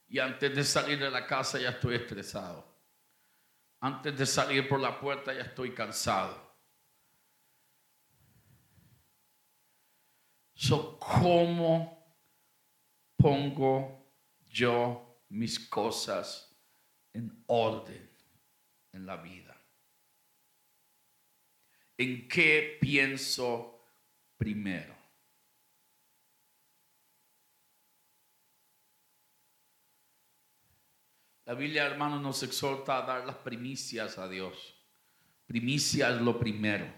Y 0.07 0.19
antes 0.19 0.55
de 0.55 0.63
salir 0.63 0.97
de 0.97 1.11
la 1.11 1.27
casa 1.27 1.59
ya 1.59 1.71
estoy 1.71 1.95
estresado. 1.95 2.65
Antes 3.81 4.17
de 4.17 4.25
salir 4.25 4.69
por 4.69 4.79
la 4.79 4.97
puerta 4.97 5.33
ya 5.33 5.41
estoy 5.41 5.73
cansado. 5.73 6.55
So, 10.53 10.97
¿cómo 10.97 12.15
pongo 13.17 14.09
yo 14.47 15.19
mis 15.27 15.59
cosas 15.67 16.49
en 17.11 17.43
orden 17.47 18.09
en 18.93 19.05
la 19.05 19.17
vida? 19.17 19.44
En 21.97 22.27
qué 22.27 22.77
pienso 22.79 23.79
primero. 24.37 24.95
La 31.45 31.53
Biblia, 31.53 31.85
hermano, 31.85 32.19
nos 32.19 32.41
exhorta 32.41 32.97
a 32.97 33.05
dar 33.05 33.25
las 33.25 33.35
primicias 33.37 34.17
a 34.17 34.27
Dios. 34.27 34.75
Primicia 35.45 36.09
es 36.09 36.19
lo 36.19 36.39
primero. 36.39 36.91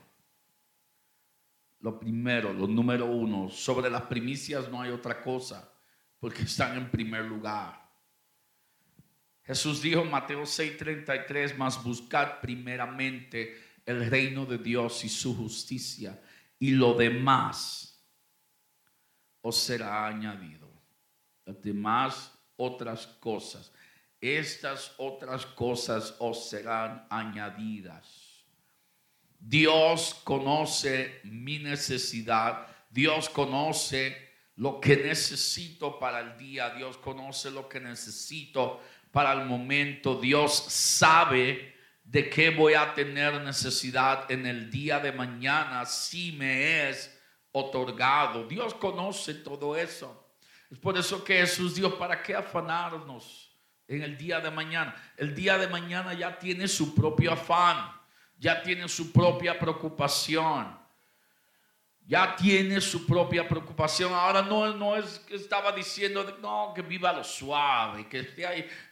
Lo 1.81 1.99
primero, 1.99 2.53
lo 2.53 2.65
número 2.65 3.05
uno. 3.05 3.49
Sobre 3.49 3.89
las 3.89 4.03
primicias 4.03 4.69
no 4.69 4.81
hay 4.81 4.91
otra 4.91 5.21
cosa, 5.21 5.69
porque 6.17 6.43
están 6.43 6.77
en 6.77 6.89
primer 6.89 7.25
lugar. 7.25 7.87
Jesús 9.43 9.81
dijo 9.81 10.01
en 10.01 10.11
Mateo 10.11 10.43
6:33, 10.43 11.57
más 11.57 11.83
buscad 11.83 12.39
primeramente 12.39 13.66
el 13.87 14.09
reino 14.09 14.45
de 14.45 14.57
Dios 14.57 15.03
y 15.05 15.09
su 15.09 15.35
justicia, 15.35 16.21
y 16.59 16.71
lo 16.71 16.93
demás 16.93 18.05
os 19.41 19.57
será 19.57 20.05
añadido. 20.05 20.69
Las 21.45 21.61
demás 21.61 22.37
otras 22.57 23.07
cosas. 23.07 23.71
Estas 24.19 24.93
otras 24.97 25.45
cosas 25.45 26.13
os 26.19 26.49
serán 26.49 27.07
añadidas. 27.09 28.43
Dios 29.39 30.15
conoce 30.25 31.21
mi 31.23 31.59
necesidad. 31.59 32.67
Dios 32.89 33.29
conoce 33.29 34.17
lo 34.57 34.81
que 34.81 34.97
necesito 34.97 35.97
para 35.97 36.19
el 36.19 36.37
día. 36.37 36.71
Dios 36.71 36.97
conoce 36.97 37.51
lo 37.51 37.69
que 37.69 37.79
necesito 37.79 38.81
para 39.11 39.31
el 39.31 39.45
momento. 39.45 40.19
Dios 40.19 40.53
sabe 40.67 41.76
de 42.07 42.29
qué 42.29 42.51
voy 42.51 42.73
a 42.73 42.93
tener 42.93 43.41
necesidad 43.41 44.31
en 44.31 44.45
el 44.45 44.71
día 44.71 44.97
de 44.97 45.11
mañana 45.11 45.85
si 45.85 46.31
me 46.31 46.89
es 46.89 47.13
otorgado. 47.51 48.47
Dios 48.47 48.73
conoce 48.75 49.33
todo 49.33 49.75
eso. 49.75 50.33
Es 50.71 50.79
por 50.79 50.97
eso 50.97 51.21
que 51.21 51.39
Jesús 51.39 51.75
dijo, 51.75 51.97
¿para 51.97 52.23
qué 52.23 52.33
afanarnos 52.33 53.53
en 53.89 54.03
el 54.03 54.17
día 54.17 54.39
de 54.39 54.49
mañana? 54.49 54.95
El 55.17 55.35
día 55.35 55.57
de 55.57 55.67
mañana 55.67 56.13
ya 56.13 56.39
tiene 56.39 56.69
su 56.69 56.95
propio 56.95 57.33
afán, 57.33 57.91
ya 58.37 58.61
tiene 58.63 58.87
su 58.87 59.11
propia 59.11 59.59
preocupación 59.59 60.77
ya 62.07 62.37
tiene 62.37 62.79
su 62.79 63.05
propia 63.05 63.45
preocupación. 63.45 64.13
Ahora 64.13 64.41
no, 64.41 64.73
no 64.73 64.95
es 64.95 65.19
que 65.19 65.35
estaba 65.35 65.73
diciendo, 65.73 66.37
no, 66.41 66.71
que 66.73 66.81
viva 66.81 67.11
lo 67.11 67.23
suave, 67.23 68.07
que 68.07 68.25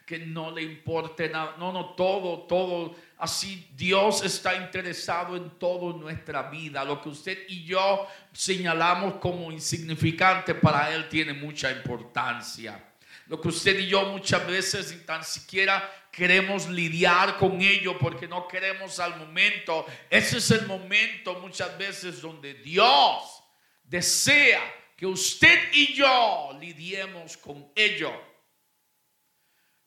que 0.06 0.20
no 0.20 0.52
le 0.52 0.62
importe 0.62 1.30
nada. 1.30 1.56
No, 1.58 1.72
no, 1.72 1.96
todo, 1.96 2.40
todo. 2.42 2.96
Así 3.18 3.70
Dios 3.76 4.24
está 4.24 4.56
interesado 4.56 5.38
en 5.38 5.52
todo 5.52 5.94
nuestra 5.94 6.44
vida. 6.50 6.84
Lo 6.84 7.02
que 7.02 7.10
usted 7.10 7.46
y 7.48 7.64
yo 7.64 8.08
señalamos 8.34 9.16
como 9.16 9.52
insignificante 9.52 10.54
para 10.54 10.94
Él 10.94 11.08
tiene 11.08 11.34
mucha 11.34 11.72
importancia. 11.72 12.84
Lo 13.28 13.40
que 13.40 13.48
usted 13.48 13.80
y 13.80 13.88
yo 13.88 14.06
muchas 14.06 14.46
veces 14.46 14.92
ni 14.92 15.00
tan 15.04 15.24
siquiera 15.24 15.90
queremos 16.12 16.70
lidiar 16.70 17.38
con 17.38 17.62
ello 17.62 17.98
porque 17.98 18.28
no 18.28 18.48
queremos 18.48 19.00
al 19.00 19.18
momento. 19.18 19.86
Ese 20.10 20.38
es 20.38 20.52
el 20.52 20.68
momento 20.68 21.40
muchas 21.40 21.78
veces 21.78 22.22
donde 22.22 22.54
Dios 22.56 23.44
desea 23.84 24.62
que 24.96 25.06
usted 25.06 25.58
y 25.74 25.94
yo 25.94 26.58
lidiemos 26.60 27.38
con 27.38 27.72
ello. 27.76 28.12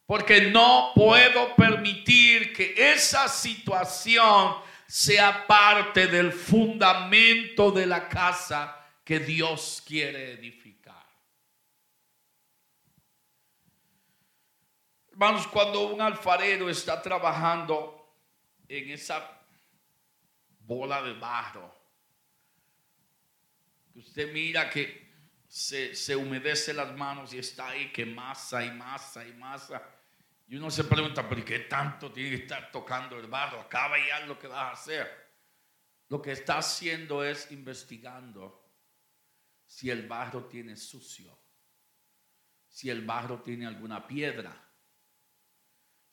Porque 0.09 0.51
no 0.51 0.93
puedo 0.95 1.55
permitir 1.55 2.55
que 2.55 2.73
esa 2.95 3.29
situación 3.29 4.57
sea 4.87 5.47
parte 5.47 6.07
del 6.07 6.33
fundamento 6.33 7.71
de 7.71 7.85
la 7.85 8.09
casa 8.09 8.75
que 9.05 9.21
Dios 9.21 9.83
quiere 9.87 10.33
edificar. 10.33 11.05
Hermanos, 15.11 15.47
cuando 15.47 15.89
un 15.89 16.01
alfarero 16.01 16.71
está 16.71 17.03
trabajando 17.03 18.17
en 18.67 18.89
esa 18.89 19.43
bola 20.61 21.03
de 21.03 21.13
barro, 21.13 21.71
usted 23.95 24.33
mira 24.33 24.71
que 24.71 25.07
se, 25.47 25.95
se 25.95 26.17
humedece 26.17 26.73
las 26.73 26.97
manos 26.97 27.35
y 27.35 27.39
está 27.41 27.69
ahí 27.69 27.93
que 27.93 28.07
masa 28.07 28.65
y 28.65 28.71
masa 28.71 29.29
y 29.29 29.35
masa. 29.35 29.98
Y 30.49 30.57
uno 30.57 30.71
se 30.71 30.85
pregunta, 30.85 31.29
¿por 31.29 31.45
qué 31.45 31.61
tanto 31.61 32.11
tiene 32.11 32.31
que 32.31 32.43
estar 32.43 32.71
tocando 32.73 33.19
el 33.19 33.27
barro? 33.27 33.61
Acaba 33.61 33.97
ya 33.99 34.27
lo 34.27 34.39
que 34.39 34.49
vas 34.49 34.59
a 34.59 34.73
hacer. 34.73 35.29
Lo 36.09 36.21
que 36.21 36.33
está 36.33 36.59
haciendo 36.59 37.23
es 37.23 37.51
investigando 37.53 38.67
si 39.67 39.91
el 39.91 40.09
barro 40.09 40.47
tiene 40.47 40.75
sucio, 40.77 41.39
si 42.67 42.89
el 42.89 43.05
barro 43.05 43.43
tiene 43.43 43.67
alguna 43.67 44.07
piedra 44.07 44.69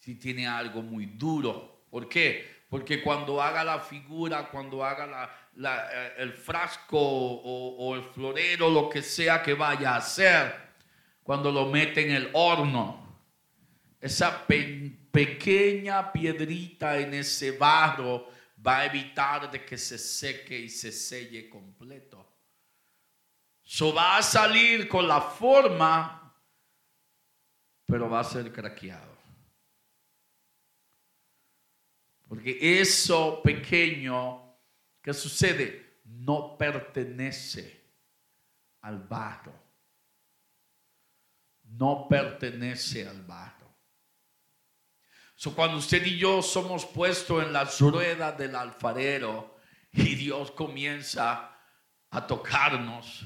si 0.06 0.14
tiene 0.14 0.48
algo 0.48 0.84
muy 0.84 1.08
duro. 1.08 1.86
¿Por 1.90 2.08
qué? 2.08 2.66
Porque 2.70 3.02
cuando 3.02 3.42
haga 3.42 3.64
la 3.64 3.80
figura, 3.80 4.50
cuando 4.52 4.86
haga 4.86 5.50
eh, 5.58 6.14
el 6.18 6.32
frasco 6.32 7.00
o, 7.00 7.96
el 7.96 8.04
florero, 8.04 8.70
lo 8.70 8.88
que 8.88 9.02
sea 9.02 9.42
que 9.42 9.56
vaya 9.56 9.96
a 9.96 9.98
hacer, 9.98 10.54
cuando 11.24 11.52
lo 11.52 11.66
mete 11.66 12.06
en 12.06 12.12
el 12.12 12.30
horno, 12.34 13.05
esa 14.06 14.46
pequeña 14.46 16.12
piedrita 16.12 17.00
en 17.00 17.16
ese 17.16 17.52
barro 17.52 18.28
va 18.66 18.80
a 18.80 18.86
evitar 18.86 19.50
de 19.50 19.66
que 19.66 19.78
se 19.78 19.98
seque 19.98 20.60
y 20.60 20.70
se 20.70 20.92
selle 20.92 21.50
completo. 21.50 22.24
So 23.64 23.94
va 23.94 24.18
a 24.18 24.22
salir 24.22 24.88
con 24.88 25.08
la 25.08 25.20
forma, 25.20 26.40
pero 27.88 28.08
va 28.08 28.20
a 28.20 28.24
ser 28.24 28.52
craqueado. 28.54 29.16
Porque 32.28 32.80
eso 32.80 33.42
pequeño 33.42 34.56
que 35.02 35.14
sucede 35.14 36.02
no 36.04 36.56
pertenece 36.60 37.82
al 38.82 39.00
barro. 39.00 39.54
No 41.64 42.08
pertenece 42.08 43.08
al 43.08 43.24
barro. 43.24 43.55
So, 45.36 45.54
cuando 45.54 45.78
usted 45.78 46.06
y 46.06 46.18
yo 46.18 46.42
somos 46.42 46.86
puestos 46.86 47.44
en 47.44 47.52
las 47.52 47.80
ruedas 47.82 48.38
del 48.38 48.56
alfarero 48.56 49.58
y 49.92 50.16
Dios 50.16 50.52
comienza 50.52 51.58
a 52.10 52.26
tocarnos 52.26 53.26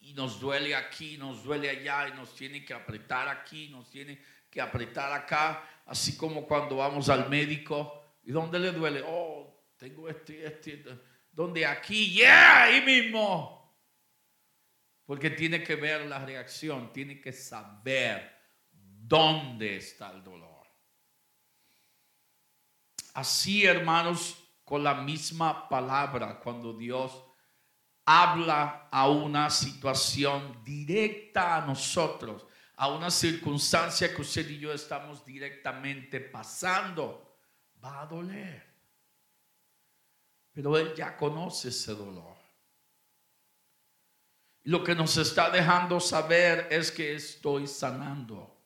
y 0.00 0.12
nos 0.12 0.38
duele 0.38 0.74
aquí, 0.74 1.16
nos 1.16 1.42
duele 1.42 1.70
allá 1.70 2.08
y 2.08 2.12
nos 2.12 2.34
tiene 2.34 2.64
que 2.64 2.74
apretar 2.74 3.28
aquí, 3.28 3.68
nos 3.68 3.88
tiene 3.88 4.20
que 4.50 4.60
apretar 4.60 5.10
acá, 5.12 5.82
así 5.86 6.18
como 6.18 6.46
cuando 6.46 6.76
vamos 6.76 7.08
al 7.08 7.30
médico. 7.30 8.18
¿Y 8.22 8.32
dónde 8.32 8.58
le 8.58 8.72
duele? 8.72 9.02
Oh, 9.06 9.70
tengo 9.78 10.06
este, 10.06 10.46
este, 10.46 10.84
donde 11.32 11.64
aquí, 11.64 12.12
yeah, 12.12 12.64
ahí 12.64 12.82
mismo. 12.82 13.74
Porque 15.06 15.30
tiene 15.30 15.62
que 15.64 15.76
ver 15.76 16.06
la 16.06 16.24
reacción, 16.24 16.92
tiene 16.92 17.20
que 17.20 17.32
saber 17.32 18.38
dónde 18.70 19.76
está 19.76 20.10
el 20.12 20.22
dolor. 20.22 20.49
Así, 23.14 23.64
hermanos, 23.64 24.36
con 24.64 24.84
la 24.84 24.94
misma 24.94 25.68
palabra, 25.68 26.38
cuando 26.38 26.72
Dios 26.72 27.12
habla 28.04 28.88
a 28.90 29.08
una 29.08 29.50
situación 29.50 30.62
directa 30.64 31.56
a 31.56 31.66
nosotros, 31.66 32.46
a 32.76 32.88
una 32.88 33.10
circunstancia 33.10 34.14
que 34.14 34.22
usted 34.22 34.48
y 34.48 34.58
yo 34.58 34.72
estamos 34.72 35.24
directamente 35.24 36.20
pasando, 36.20 37.36
va 37.84 38.02
a 38.02 38.06
doler. 38.06 38.64
Pero 40.52 40.76
Él 40.76 40.94
ya 40.94 41.16
conoce 41.16 41.68
ese 41.68 41.94
dolor. 41.94 42.36
Lo 44.64 44.84
que 44.84 44.94
nos 44.94 45.16
está 45.16 45.50
dejando 45.50 46.00
saber 46.00 46.68
es 46.70 46.90
que 46.90 47.14
estoy 47.14 47.66
sanando, 47.66 48.62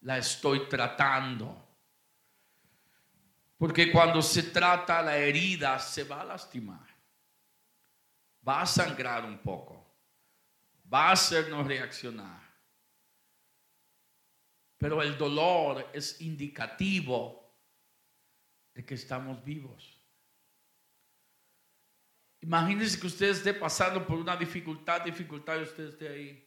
la 0.00 0.18
estoy 0.18 0.68
tratando. 0.68 1.65
Porque 3.56 3.90
cuando 3.90 4.20
se 4.20 4.42
trata 4.44 5.00
la 5.00 5.16
herida 5.16 5.78
se 5.78 6.04
va 6.04 6.20
a 6.20 6.24
lastimar, 6.24 6.86
va 8.46 8.60
a 8.60 8.66
sangrar 8.66 9.24
un 9.24 9.38
poco, 9.38 9.96
va 10.92 11.08
a 11.08 11.12
hacernos 11.12 11.66
reaccionar. 11.66 12.42
Pero 14.76 15.02
el 15.02 15.16
dolor 15.16 15.88
es 15.94 16.20
indicativo 16.20 17.56
de 18.74 18.84
que 18.84 18.94
estamos 18.94 19.42
vivos. 19.42 19.98
Imagínense 22.42 23.00
que 23.00 23.06
usted 23.06 23.30
esté 23.30 23.54
pasando 23.54 24.06
por 24.06 24.18
una 24.18 24.36
dificultad, 24.36 25.00
dificultad 25.00 25.58
y 25.58 25.62
usted 25.62 25.88
esté 25.88 26.08
ahí. 26.08 26.46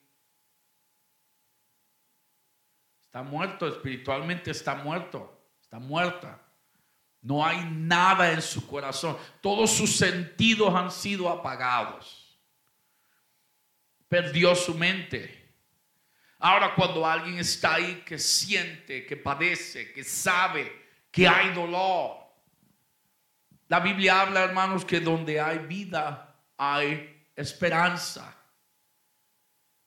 Está 3.01 3.23
muerto, 3.23 3.67
espiritualmente 3.67 4.51
está 4.51 4.75
muerto, 4.75 5.49
está 5.59 5.79
muerta. 5.79 6.48
No 7.21 7.45
hay 7.45 7.63
nada 7.65 8.31
en 8.31 8.41
su 8.41 8.65
corazón. 8.65 9.17
Todos 9.41 9.71
sus 9.71 9.95
sentidos 9.95 10.73
han 10.73 10.91
sido 10.91 11.29
apagados. 11.29 12.37
Perdió 14.07 14.55
su 14.55 14.73
mente. 14.73 15.37
Ahora 16.39 16.73
cuando 16.73 17.05
alguien 17.05 17.37
está 17.37 17.75
ahí 17.75 18.03
que 18.05 18.17
siente, 18.17 19.05
que 19.05 19.17
padece, 19.17 19.91
que 19.91 20.03
sabe 20.03 20.71
que 21.11 21.27
hay 21.27 21.53
dolor. 21.53 22.17
La 23.67 23.81
Biblia 23.81 24.21
habla, 24.21 24.43
hermanos, 24.43 24.85
que 24.85 24.99
donde 24.99 25.39
hay 25.39 25.59
vida 25.59 26.35
hay 26.57 27.27
esperanza. 27.35 28.35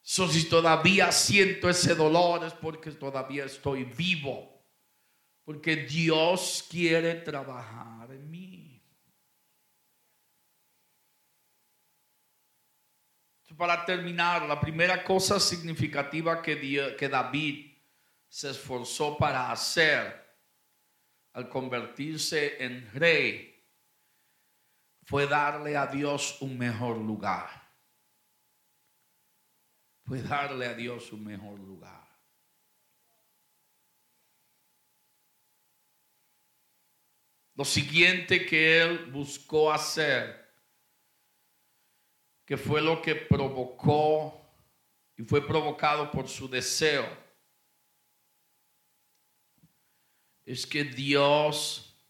So, 0.03 0.29
si 0.29 0.49
todavía 0.49 1.13
siento 1.13 1.69
ese 1.69 1.95
dolor 1.95 2.45
es 2.45 2.53
porque 2.55 2.91
todavía 2.91 3.45
estoy 3.45 3.85
vivo. 3.85 4.52
Porque 5.45 5.77
Dios 5.77 6.67
quiere 6.71 7.15
trabajar 7.17 8.11
en 8.13 8.31
mí. 8.31 8.63
para 13.57 13.85
terminar, 13.85 14.43
la 14.43 14.61
primera 14.61 15.05
cosa 15.05 15.39
significativa 15.39 16.43
que, 16.43 16.97
que 16.99 17.09
David 17.09 17.77
se 18.29 18.51
esforzó 18.51 19.17
para 19.17 19.51
hacer 19.51 20.21
al 21.35 21.49
convertirse 21.49 22.63
en 22.65 22.91
rey 22.93 23.65
fue 25.05 25.27
darle 25.27 25.77
a 25.77 25.87
Dios 25.87 26.41
un 26.41 26.57
mejor 26.57 26.97
lugar. 26.97 27.51
Fue 30.05 30.23
darle 30.23 30.67
a 30.67 30.75
Dios 30.75 31.13
un 31.13 31.25
mejor 31.25 31.59
lugar. 31.61 32.02
Lo 37.63 37.67
siguiente 37.67 38.45
que 38.45 38.83
él 38.83 39.07
buscó 39.13 39.73
hacer 39.73 40.53
que 42.45 42.57
fue 42.57 42.83
lo 42.83 43.01
que 43.01 43.15
provocó 43.15 44.53
y 45.17 45.23
fue 45.23 45.47
provocado 45.47 46.11
por 46.11 46.29
su 46.29 46.49
deseo, 46.49 47.07
es 50.45 50.67
que 50.67 50.83
Dios 50.83 52.05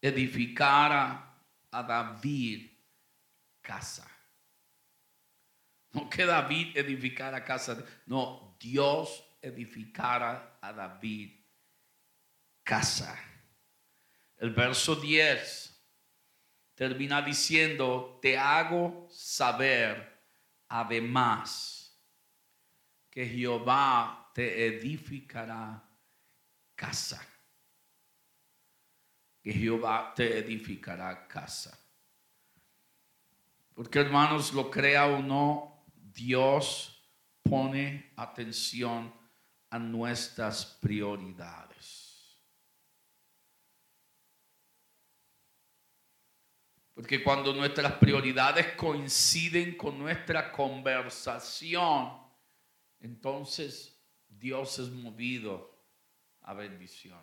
edificara 0.00 1.38
a 1.70 1.82
David 1.82 2.70
casa. 3.60 4.10
No 5.90 6.08
que 6.08 6.24
David 6.24 6.78
edificara 6.78 7.44
casa, 7.44 7.84
no, 8.06 8.56
Dios 8.58 9.22
edificara 9.42 10.58
a 10.62 10.72
David 10.72 11.44
casa. 12.64 13.35
El 14.38 14.50
verso 14.50 14.94
10 14.94 15.66
termina 16.74 17.22
diciendo, 17.22 18.18
te 18.20 18.36
hago 18.36 19.08
saber 19.10 20.20
además 20.68 21.98
que 23.10 23.26
Jehová 23.26 24.30
te 24.34 24.66
edificará 24.66 25.82
casa. 26.74 27.26
Que 29.42 29.52
Jehová 29.52 30.12
te 30.14 30.38
edificará 30.38 31.26
casa. 31.26 31.78
Porque 33.74 34.00
hermanos, 34.00 34.52
lo 34.52 34.70
crea 34.70 35.06
o 35.06 35.22
no, 35.22 35.86
Dios 35.94 37.02
pone 37.42 38.12
atención 38.16 39.14
a 39.70 39.78
nuestras 39.78 40.64
prioridades. 40.64 42.05
Porque 46.96 47.22
cuando 47.22 47.52
nuestras 47.52 47.92
prioridades 47.92 48.72
coinciden 48.72 49.76
con 49.76 49.98
nuestra 49.98 50.50
conversación, 50.50 52.10
entonces 53.00 54.02
Dios 54.26 54.78
es 54.78 54.88
movido 54.88 55.78
a 56.40 56.54
bendición. 56.54 57.20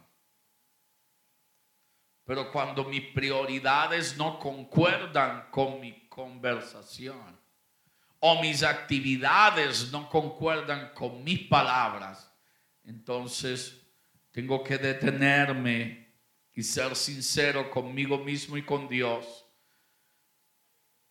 Pero 2.24 2.52
cuando 2.52 2.84
mis 2.84 3.02
prioridades 3.16 4.16
no 4.16 4.38
concuerdan 4.38 5.50
con 5.50 5.80
mi 5.80 6.08
conversación 6.08 7.36
o 8.20 8.40
mis 8.44 8.62
actividades 8.62 9.92
no 9.92 10.08
concuerdan 10.08 10.94
con 10.94 11.24
mis 11.24 11.48
palabras, 11.48 12.32
entonces 12.84 13.82
tengo 14.30 14.64
que 14.64 14.78
detenerme 14.78 16.14
y 16.54 16.62
ser 16.62 16.96
sincero 16.96 17.72
conmigo 17.72 18.20
mismo 18.20 18.56
y 18.56 18.64
con 18.64 18.88
Dios 18.88 19.43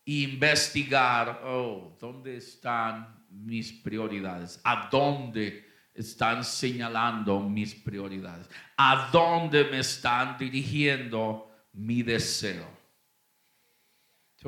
investigar, 0.05 1.41
oh, 1.45 1.95
¿dónde 1.99 2.37
están 2.37 3.25
mis 3.29 3.71
prioridades? 3.71 4.59
¿A 4.63 4.89
dónde 4.91 5.69
están 5.93 6.43
señalando 6.43 7.39
mis 7.39 7.73
prioridades? 7.73 8.49
¿A 8.77 9.09
dónde 9.11 9.63
me 9.65 9.79
están 9.79 10.37
dirigiendo 10.37 11.49
mi 11.73 12.03
deseo? 12.03 12.67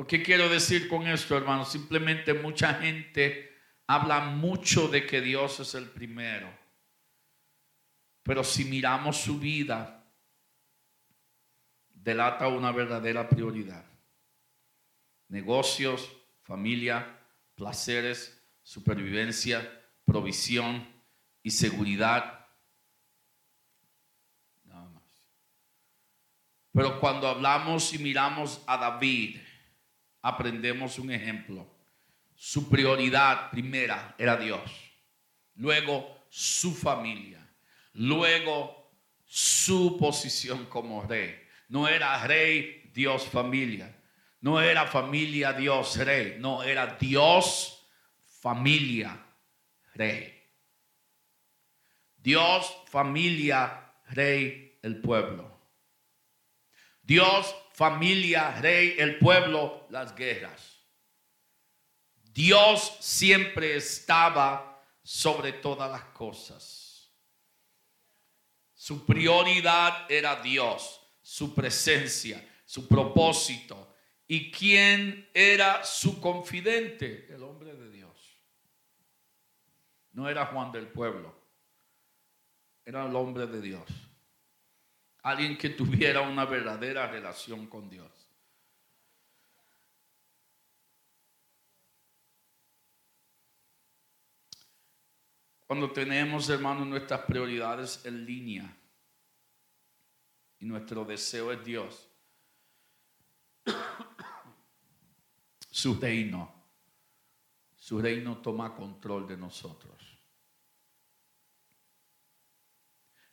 ¿Qué 0.06 0.22
quiero 0.22 0.50
decir 0.50 0.88
con 0.88 1.06
esto, 1.06 1.38
hermano? 1.38 1.64
Simplemente 1.64 2.34
mucha 2.34 2.74
gente 2.74 3.50
habla 3.86 4.20
mucho 4.20 4.88
de 4.88 5.06
que 5.06 5.22
Dios 5.22 5.58
es 5.60 5.74
el 5.74 5.86
primero. 5.86 6.52
Pero 8.22 8.44
si 8.44 8.66
miramos 8.66 9.16
su 9.16 9.38
vida, 9.38 10.04
delata 11.88 12.46
una 12.48 12.72
verdadera 12.72 13.26
prioridad 13.26 13.85
negocios, 15.28 16.10
familia, 16.42 17.18
placeres, 17.54 18.40
supervivencia, 18.62 19.82
provisión 20.04 20.86
y 21.42 21.50
seguridad. 21.50 22.46
Nada 24.64 24.88
más. 24.90 25.28
Pero 26.72 27.00
cuando 27.00 27.28
hablamos 27.28 27.92
y 27.94 27.98
miramos 27.98 28.62
a 28.66 28.76
David, 28.76 29.38
aprendemos 30.22 30.98
un 30.98 31.10
ejemplo. 31.10 31.66
Su 32.34 32.68
prioridad 32.68 33.50
primera 33.50 34.14
era 34.18 34.36
Dios. 34.36 34.70
Luego 35.54 36.26
su 36.28 36.74
familia. 36.74 37.40
Luego 37.94 38.92
su 39.24 39.96
posición 39.98 40.66
como 40.66 41.02
rey. 41.02 41.34
No 41.68 41.88
era 41.88 42.24
rey, 42.26 42.90
Dios, 42.92 43.26
familia. 43.26 43.95
No 44.46 44.60
era 44.60 44.86
familia 44.86 45.52
Dios 45.52 45.96
rey, 45.96 46.36
no 46.38 46.62
era 46.62 46.86
Dios 46.86 47.84
familia 48.24 49.20
rey. 49.92 50.40
Dios 52.16 52.72
familia 52.88 53.92
rey 54.10 54.78
el 54.84 55.00
pueblo. 55.00 55.50
Dios 57.02 57.56
familia 57.72 58.52
rey 58.60 58.94
el 59.00 59.18
pueblo 59.18 59.88
las 59.90 60.14
guerras. 60.14 60.80
Dios 62.22 62.98
siempre 63.00 63.74
estaba 63.74 64.80
sobre 65.02 65.54
todas 65.54 65.90
las 65.90 66.04
cosas. 66.12 67.10
Su 68.74 69.04
prioridad 69.04 70.08
era 70.08 70.40
Dios, 70.40 71.00
su 71.20 71.52
presencia, 71.52 72.48
su 72.64 72.86
propósito, 72.86 73.95
¿Y 74.28 74.50
quién 74.50 75.28
era 75.32 75.84
su 75.84 76.20
confidente? 76.20 77.32
El 77.32 77.42
hombre 77.42 77.74
de 77.74 77.90
Dios. 77.90 78.42
No 80.12 80.28
era 80.28 80.46
Juan 80.46 80.72
del 80.72 80.88
pueblo. 80.88 81.34
Era 82.84 83.06
el 83.06 83.14
hombre 83.14 83.46
de 83.46 83.60
Dios. 83.60 83.88
Alguien 85.22 85.56
que 85.56 85.70
tuviera 85.70 86.20
una 86.22 86.44
verdadera 86.44 87.06
relación 87.06 87.66
con 87.66 87.88
Dios. 87.88 88.10
Cuando 95.66 95.90
tenemos, 95.90 96.48
hermanos, 96.48 96.86
nuestras 96.86 97.22
prioridades 97.22 98.04
en 98.04 98.24
línea 98.24 98.76
y 100.60 100.64
nuestro 100.64 101.04
deseo 101.04 101.50
es 101.50 101.64
Dios, 101.64 102.08
su 105.76 105.94
reino. 106.00 106.54
Su 107.76 108.00
reino 108.00 108.38
toma 108.38 108.74
control 108.74 109.28
de 109.28 109.36
nosotros. 109.36 109.94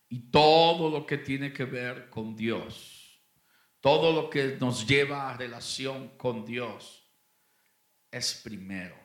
Y 0.09 0.29
todo 0.29 0.89
lo 0.89 1.05
que 1.05 1.19
tiene 1.19 1.53
que 1.53 1.63
ver 1.63 2.09
con 2.09 2.35
Dios, 2.35 3.23
todo 3.79 4.11
lo 4.11 4.29
que 4.29 4.57
nos 4.59 4.85
lleva 4.85 5.31
a 5.31 5.37
relación 5.37 6.17
con 6.17 6.43
Dios, 6.43 7.09
es 8.11 8.41
primero. 8.43 8.99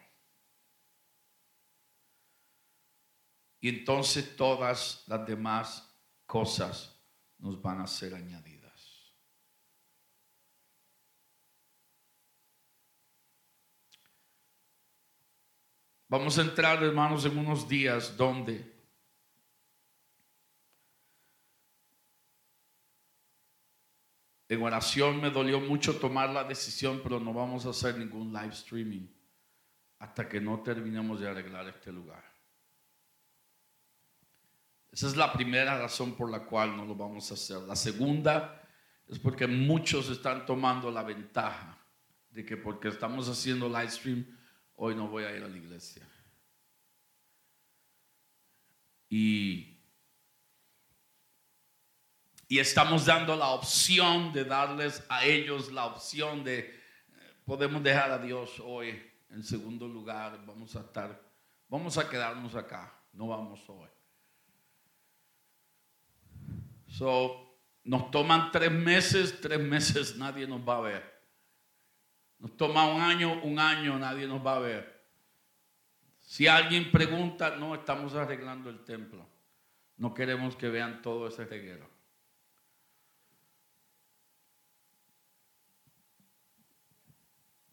Y 3.61 3.69
entonces 3.69 4.37
todas 4.37 5.05
las 5.07 5.25
demás 5.25 5.97
cosas 6.27 7.01
nos 7.39 7.63
van 7.63 7.81
a 7.83 7.87
ser 7.87 8.15
añadidas. 8.15 8.58
Vamos 16.09 16.39
a 16.39 16.43
entrar, 16.43 16.83
hermanos, 16.83 17.27
en 17.27 17.37
unos 17.37 17.69
días 17.69 18.17
donde 18.17 18.75
en 24.49 24.63
oración 24.63 25.21
me 25.21 25.29
dolió 25.31 25.61
mucho 25.61 25.99
tomar 25.99 26.31
la 26.31 26.45
decisión, 26.45 27.01
pero 27.03 27.21
no 27.21 27.35
vamos 27.35 27.67
a 27.67 27.71
hacer 27.71 27.99
ningún 27.99 28.33
live 28.33 28.55
streaming 28.55 29.07
hasta 29.99 30.27
que 30.27 30.41
no 30.41 30.61
terminemos 30.61 31.21
de 31.21 31.29
arreglar 31.29 31.69
este 31.69 31.93
lugar. 31.93 32.25
Esa 34.91 35.09
es 35.09 35.17
la 35.17 35.31
primera 35.31 35.79
razón 35.79 36.17
por 36.17 36.31
la 36.31 36.47
cual 36.47 36.75
no 36.75 36.87
lo 36.87 36.95
vamos 36.95 37.31
a 37.31 37.35
hacer. 37.35 37.59
La 37.59 37.77
segunda 37.77 38.67
es 39.07 39.19
porque 39.19 39.47
muchos 39.47 40.09
están 40.09 40.47
tomando 40.47 40.91
la 40.91 41.03
ventaja 41.03 41.79
de 42.31 42.47
que 42.47 42.57
porque 42.57 42.89
estamos 42.89 43.29
haciendo 43.29 43.69
live 43.69 43.91
stream 43.91 44.38
hoy 44.79 44.95
no 44.95 45.09
voy 45.09 45.25
a 45.25 45.37
ir 45.37 45.43
a 45.43 45.49
la 45.49 45.57
iglesia. 45.57 46.09
Y, 49.11 49.77
y 52.47 52.59
estamos 52.59 53.07
dando 53.07 53.35
la 53.37 53.49
opción 53.49 54.33
de 54.33 54.45
darles 54.45 55.03
a 55.09 55.25
ellos 55.25 55.73
la 55.73 55.87
opción 55.87 56.45
de, 56.45 56.59
eh, 56.61 56.75
podemos 57.45 57.83
dejar 57.83 58.11
a 58.11 58.19
Dios 58.19 58.61
hoy 58.61 59.03
en 59.31 59.43
segundo 59.43 59.89
lugar, 59.89 60.45
vamos 60.47 60.75
a 60.77 60.81
estar, 60.81 61.21
vamos 61.69 61.99
a 61.99 62.09
quedarnos 62.09 62.55
acá, 62.55 63.03
no 63.13 63.29
vamos 63.29 63.61
hoy. 63.69 63.89
So, 66.87 67.59
nos 67.85 68.11
toman 68.11 68.51
tres 68.53 68.71
meses, 68.71 69.41
tres 69.41 69.61
meses 69.61 70.17
nadie 70.17 70.47
nos 70.47 70.67
va 70.67 70.77
a 70.77 70.81
ver. 70.81 71.18
Nos 72.39 72.57
toma 72.57 72.87
un 72.87 73.01
año, 73.01 73.43
un 73.43 73.59
año, 73.59 73.99
nadie 73.99 74.27
nos 74.27 74.45
va 74.45 74.57
a 74.57 74.61
ver. 74.61 74.99
Si 76.21 76.47
alguien 76.47 76.91
pregunta, 76.93 77.57
no, 77.57 77.75
estamos 77.75 78.15
arreglando 78.15 78.71
el 78.71 78.85
templo. 78.85 79.27
No 79.97 80.15
queremos 80.15 80.55
que 80.55 80.69
vean 80.69 81.03
todo 81.03 81.29
ese 81.29 81.45
reguero. 81.45 81.89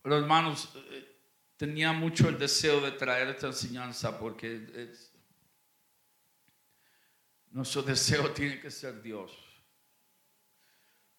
Pero 0.02 0.18
hermanos, 0.18 0.72
eh, 0.76 1.18
tenía 1.58 1.92
mucho 1.92 2.30
el 2.30 2.38
deseo 2.40 2.80
de 2.80 2.92
traer 2.92 3.28
esta 3.30 3.48
enseñanza 3.48 4.20
porque 4.20 4.94
nuestro 7.52 7.84
deseo 7.84 8.32
tiene 8.32 8.60
que 8.60 8.72
ser 8.72 9.02
Dios. 9.02 9.45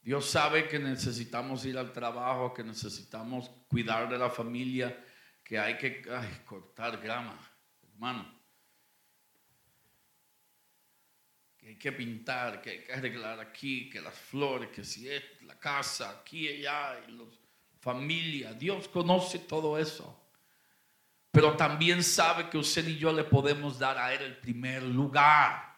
Dios 0.07 0.30
sabe 0.30 0.68
que 0.68 0.78
necesitamos 0.78 1.64
ir 1.64 1.76
al 1.76 1.92
trabajo, 1.92 2.54
que 2.54 2.62
necesitamos 2.62 3.50
cuidar 3.66 4.09
de 4.09 4.16
la 4.16 4.30
familia, 4.30 5.04
que 5.42 5.59
hay 5.59 5.76
que 5.76 6.00
cortar 6.44 7.00
grama, 7.00 7.36
hermano. 7.82 8.40
Que 11.57 11.70
hay 11.70 11.76
que 11.76 11.90
pintar, 11.90 12.62
que 12.62 12.70
hay 12.70 12.84
que 12.84 12.92
arreglar 12.92 13.40
aquí, 13.40 13.90
que 13.90 14.00
las 14.00 14.14
flores, 14.14 14.70
que 14.70 14.84
si 14.84 15.09
es 15.09 15.24
la 15.42 15.59
casa, 15.59 16.11
aquí 16.20 16.50
y 16.50 16.64
allá, 16.64 17.00
y 17.09 17.11
los, 17.11 17.40
familia. 17.80 18.54
Dios 18.54 18.86
conoce 18.86 19.40
todo 19.40 19.76
eso. 19.76 20.30
Pero 21.32 21.57
también 21.57 22.04
sabe 22.04 22.48
que 22.48 22.59
usted 22.59 22.86
y 22.86 22.96
yo 22.96 23.12
le 23.12 23.24
podemos 23.24 23.76
dar 23.76 23.98
a 23.98 24.14
Él 24.14 24.22
el 24.22 24.36
primer 24.36 24.84
lugar. 24.84 25.76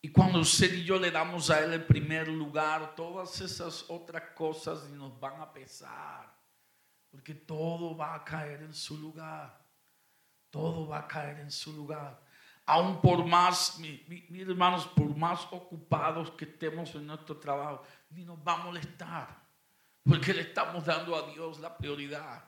Y 0.00 0.12
cuando 0.12 0.40
usted 0.40 0.72
y 0.72 0.84
yo 0.84 0.98
le 0.98 1.10
damos 1.10 1.50
a 1.50 1.60
Él 1.60 1.72
el 1.72 1.84
primer 1.84 2.28
lugar, 2.28 2.94
todas 2.94 3.40
esas 3.40 3.84
otras 3.88 4.22
cosas 4.34 4.88
nos 4.90 5.18
van 5.18 5.40
a 5.40 5.52
pesar. 5.52 6.32
Porque 7.10 7.34
todo 7.34 7.96
va 7.96 8.14
a 8.14 8.24
caer 8.24 8.62
en 8.62 8.74
su 8.74 8.96
lugar. 8.96 9.58
Todo 10.50 10.86
va 10.86 11.00
a 11.00 11.08
caer 11.08 11.40
en 11.40 11.50
su 11.50 11.72
lugar. 11.72 12.22
Aún 12.64 13.00
por 13.00 13.24
más, 13.24 13.78
mis 13.78 14.46
hermanos, 14.46 14.86
por 14.86 15.16
más 15.16 15.46
ocupados 15.50 16.30
que 16.32 16.44
estemos 16.44 16.94
en 16.94 17.06
nuestro 17.06 17.38
trabajo, 17.38 17.82
ni 18.10 18.24
nos 18.24 18.38
va 18.38 18.54
a 18.54 18.64
molestar. 18.64 19.42
Porque 20.04 20.32
le 20.32 20.42
estamos 20.42 20.84
dando 20.84 21.16
a 21.16 21.30
Dios 21.30 21.58
la 21.58 21.76
prioridad. 21.76 22.47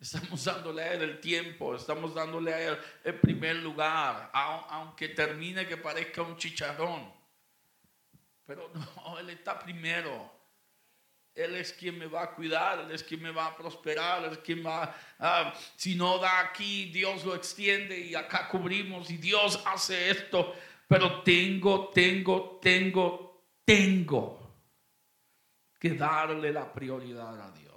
Estamos 0.00 0.42
dándole 0.44 0.82
a 0.82 0.94
Él 0.94 1.02
el 1.02 1.20
tiempo, 1.20 1.74
estamos 1.74 2.14
dándole 2.14 2.54
a 2.54 2.68
Él 2.68 2.78
el 3.04 3.20
primer 3.20 3.56
lugar, 3.56 4.30
aunque 4.32 5.08
termine 5.08 5.66
que 5.66 5.76
parezca 5.76 6.22
un 6.22 6.38
chicharrón. 6.38 7.12
Pero 8.46 8.70
no, 8.74 9.18
Él 9.20 9.28
está 9.30 9.58
primero. 9.58 10.40
Él 11.34 11.54
es 11.54 11.72
quien 11.72 11.98
me 11.98 12.06
va 12.06 12.24
a 12.24 12.34
cuidar, 12.34 12.80
Él 12.80 12.90
es 12.90 13.04
quien 13.04 13.22
me 13.22 13.30
va 13.30 13.46
a 13.46 13.56
prosperar, 13.56 14.24
Él 14.24 14.32
es 14.32 14.38
quien 14.38 14.64
va, 14.66 14.96
a, 15.18 15.54
si 15.76 15.94
no 15.94 16.18
da 16.18 16.40
aquí, 16.40 16.86
Dios 16.86 17.24
lo 17.24 17.34
extiende 17.34 17.98
y 17.98 18.14
acá 18.14 18.48
cubrimos 18.48 19.10
y 19.10 19.18
Dios 19.18 19.62
hace 19.66 20.10
esto. 20.10 20.54
Pero 20.88 21.22
tengo, 21.22 21.90
tengo, 21.90 22.58
tengo, 22.60 23.44
tengo 23.64 24.40
que 25.78 25.90
darle 25.90 26.52
la 26.52 26.72
prioridad 26.72 27.40
a 27.40 27.50
Dios. 27.52 27.69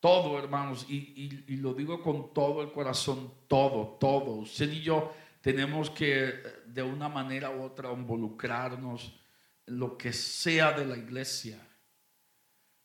Todo, 0.00 0.38
hermanos, 0.38 0.86
y, 0.88 1.56
lo 1.56 1.74
digo 1.74 2.00
con 2.00 2.32
todo 2.32 2.62
el 2.62 2.70
corazón, 2.70 3.32
todo, 3.48 3.96
todo. 4.00 4.32
Usted 4.32 4.70
y 4.70 4.80
yo 4.82 5.12
tenemos 5.40 5.90
que 5.90 6.40
de 6.66 6.82
una 6.82 7.08
manera 7.08 7.50
u 7.50 7.62
otra 7.62 7.92
involucrarnos 7.92 9.12
en 9.66 9.78
lo 9.78 9.98
que 9.98 10.12
sea 10.12 10.72
de 10.72 10.86
la 10.86 10.96
iglesia. 10.96 11.58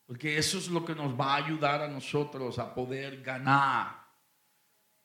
Porque 0.08 0.38
eso 0.38 0.58
es 0.58 0.70
lo 0.70 0.84
que 0.84 0.96
nos 0.96 1.18
va 1.20 1.36
a 1.36 1.46
ayudar 1.46 1.84
a 1.84 1.88
nosotros 1.88 2.58
a 2.58 2.74
poder 2.74 3.22
ganar, 3.22 4.06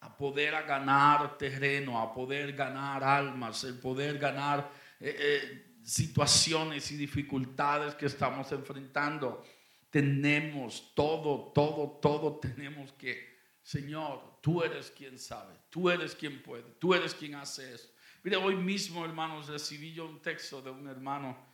a 0.00 0.16
poder 0.16 0.64
ganar 0.66 1.36
terreno, 1.36 2.00
a 2.00 2.12
poder 2.12 2.54
ganar 2.54 3.04
almas, 3.04 3.64
el 3.64 3.78
poder 3.78 4.18
ganar 4.18 4.70
eh, 4.98 5.14
eh, 5.18 5.76
situaciones 5.84 6.90
y 6.90 6.96
dificultades 6.96 7.94
que 7.94 8.06
estamos 8.06 8.50
enfrentando 8.50 9.44
tenemos 9.90 10.92
todo, 10.94 11.52
todo, 11.52 11.98
todo 12.00 12.38
tenemos 12.38 12.92
que, 12.92 13.38
Señor, 13.62 14.40
tú 14.40 14.62
eres 14.62 14.90
quien 14.90 15.18
sabe, 15.18 15.54
tú 15.70 15.88
eres 15.90 16.14
quien 16.14 16.42
puede, 16.42 16.70
tú 16.78 16.94
eres 16.94 17.14
quien 17.14 17.34
hace 17.34 17.74
eso. 17.74 17.90
Mire, 18.22 18.36
hoy 18.36 18.56
mismo, 18.56 19.04
hermanos, 19.04 19.48
recibí 19.48 19.92
yo 19.92 20.06
un 20.06 20.20
texto 20.20 20.60
de 20.60 20.70
un 20.70 20.88
hermano 20.88 21.46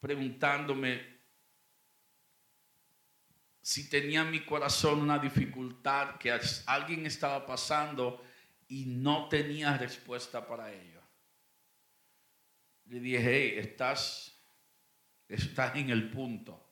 preguntándome 0.00 1.16
si 3.62 3.88
tenía 3.88 4.20
en 4.20 4.30
mi 4.30 4.44
corazón 4.44 5.00
una 5.00 5.18
dificultad 5.18 6.18
que 6.18 6.38
alguien 6.66 7.06
estaba 7.06 7.44
pasando 7.44 8.22
y 8.68 8.84
no 8.86 9.28
tenía 9.28 9.76
respuesta 9.76 10.46
para 10.46 10.72
ello. 10.72 11.00
Le 12.86 13.00
dije, 13.00 13.20
hey, 13.24 13.54
estás, 13.58 14.40
estás 15.28 15.74
en 15.74 15.90
el 15.90 16.10
punto 16.10 16.65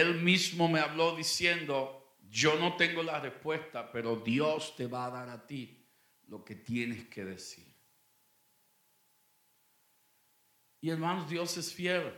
él 0.00 0.20
mismo 0.20 0.68
me 0.68 0.80
habló 0.80 1.16
diciendo, 1.16 2.16
yo 2.28 2.58
no 2.58 2.76
tengo 2.76 3.02
la 3.02 3.18
respuesta, 3.20 3.90
pero 3.90 4.16
Dios 4.16 4.76
te 4.76 4.86
va 4.86 5.06
a 5.06 5.10
dar 5.10 5.28
a 5.28 5.46
ti 5.46 5.84
lo 6.28 6.44
que 6.44 6.54
tienes 6.54 7.08
que 7.08 7.24
decir. 7.24 7.66
Y 10.80 10.90
hermanos, 10.90 11.28
Dios 11.28 11.56
es 11.56 11.74
fiel. 11.74 12.14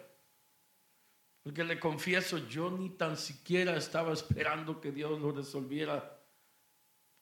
Porque 1.42 1.64
le 1.64 1.80
confieso, 1.80 2.36
yo 2.48 2.70
ni 2.70 2.90
tan 2.90 3.16
siquiera 3.16 3.74
estaba 3.76 4.12
esperando 4.12 4.78
que 4.78 4.92
Dios 4.92 5.18
lo 5.18 5.32
resolviera 5.32 6.22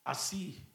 así. 0.03 0.67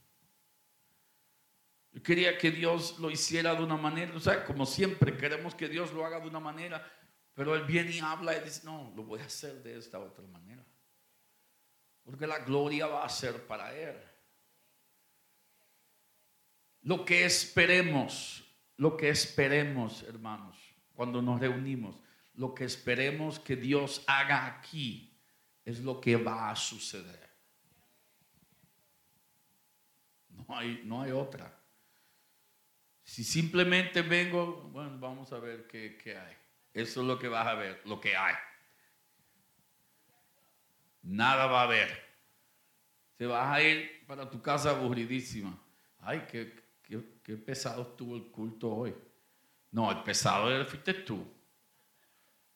Yo 1.92 2.02
quería 2.02 2.38
que 2.38 2.52
Dios 2.52 3.00
lo 3.00 3.12
hiciera 3.12 3.54
de 3.54 3.64
una 3.64 3.76
manera, 3.76 4.16
o 4.16 4.20
sea, 4.20 4.46
como 4.46 4.66
siempre 4.66 5.18
queremos 5.18 5.54
que 5.54 5.68
Dios 5.68 5.92
lo 5.92 6.06
haga 6.06 6.22
de 6.22 6.28
una 6.28 6.40
manera, 6.40 6.90
pero 7.34 7.56
él 7.56 7.64
viene 7.64 7.92
y 7.92 8.00
habla 8.00 8.38
y 8.38 8.44
dice, 8.44 8.62
no, 8.64 8.94
lo 8.96 9.04
voy 9.04 9.20
a 9.20 9.26
hacer 9.26 9.64
de 9.64 9.78
esta 9.78 10.00
otra 10.00 10.26
manera. 10.28 10.64
Porque 12.04 12.28
la 12.28 12.40
gloria 12.40 12.88
va 12.88 13.06
a 13.06 13.10
ser 13.10 13.48
para 13.48 13.74
Él. 13.76 13.96
Lo 16.82 17.06
que 17.06 17.26
esperemos, 17.26 18.44
lo 18.78 18.98
que 18.98 19.10
esperemos, 19.10 20.04
hermanos, 20.04 20.58
cuando 20.94 21.22
nos 21.22 21.40
reunimos, 21.40 21.96
lo 22.34 22.54
que 22.54 22.66
esperemos 22.66 23.40
que 23.40 23.56
Dios 23.56 24.04
haga 24.06 24.46
aquí 24.46 25.18
es 25.64 25.80
lo 25.80 26.02
que 26.02 26.18
va 26.18 26.52
a 26.52 26.56
suceder. 26.56 27.32
No 30.28 30.46
hay, 30.50 30.82
no 30.84 31.02
hay 31.02 31.12
otra. 31.12 31.58
Si 33.02 33.24
simplemente 33.24 34.02
vengo, 34.02 34.70
bueno, 34.72 35.00
vamos 35.00 35.32
a 35.32 35.40
ver 35.40 35.68
qué, 35.68 35.98
qué 35.98 36.18
hay. 36.18 36.43
Eso 36.74 37.02
es 37.02 37.08
lo 37.08 37.20
que 37.20 37.28
vas 37.28 37.46
a 37.46 37.54
ver, 37.54 37.82
lo 37.86 38.00
que 38.02 38.16
hay. 38.18 38.36
Nada 41.04 41.46
va 41.46 41.62
a 41.62 41.64
haber. 41.64 42.04
Te 43.18 43.28
vas 43.28 43.48
a 43.48 43.62
ir 43.62 44.06
para 44.08 44.30
tu 44.30 44.42
casa 44.42 44.72
aburridísima. 44.72 45.58
Ay, 46.00 46.26
qué, 46.30 46.64
pesado 47.38 47.84
estuvo 47.84 48.16
el 48.16 48.24
culto 48.32 48.70
hoy. 48.70 48.96
No, 49.72 49.92
el 49.92 50.02
pesado 50.04 50.66
fuiste 50.66 50.94
tú. 50.94 51.26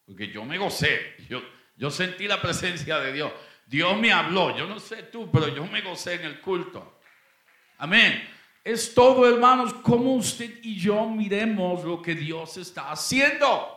Porque 0.06 0.30
yo 0.30 0.44
me 0.46 0.58
gocé. 0.58 1.16
Yo, 1.30 1.42
yo 1.76 1.92
sentí 1.92 2.28
la 2.28 2.42
presencia 2.42 3.00
de 3.00 3.14
Dios. 3.14 3.32
Dios 3.68 4.00
me 4.00 4.12
habló. 4.12 4.56
Yo 4.58 4.66
no 4.66 4.80
sé 4.80 5.04
tú, 5.04 5.30
pero 5.32 5.48
yo 5.50 5.66
me 5.66 5.82
gocé 5.82 6.16
en 6.16 6.26
el 6.26 6.42
culto. 6.42 7.00
Amén. 7.78 8.28
Es 8.64 8.94
todo, 8.94 9.28
hermanos, 9.28 9.74
como 9.76 10.16
usted 10.16 10.60
y 10.64 10.78
yo 10.78 11.08
miremos 11.08 11.84
lo 11.84 12.02
que 12.02 12.16
Dios 12.16 12.58
está 12.58 12.92
haciendo. 12.92 13.77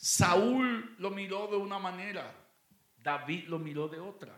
Saúl 0.00 0.94
lo 0.96 1.10
miró 1.10 1.46
de 1.48 1.58
una 1.58 1.78
manera, 1.78 2.34
David 2.96 3.48
lo 3.48 3.58
miró 3.58 3.86
de 3.86 4.00
otra. 4.00 4.34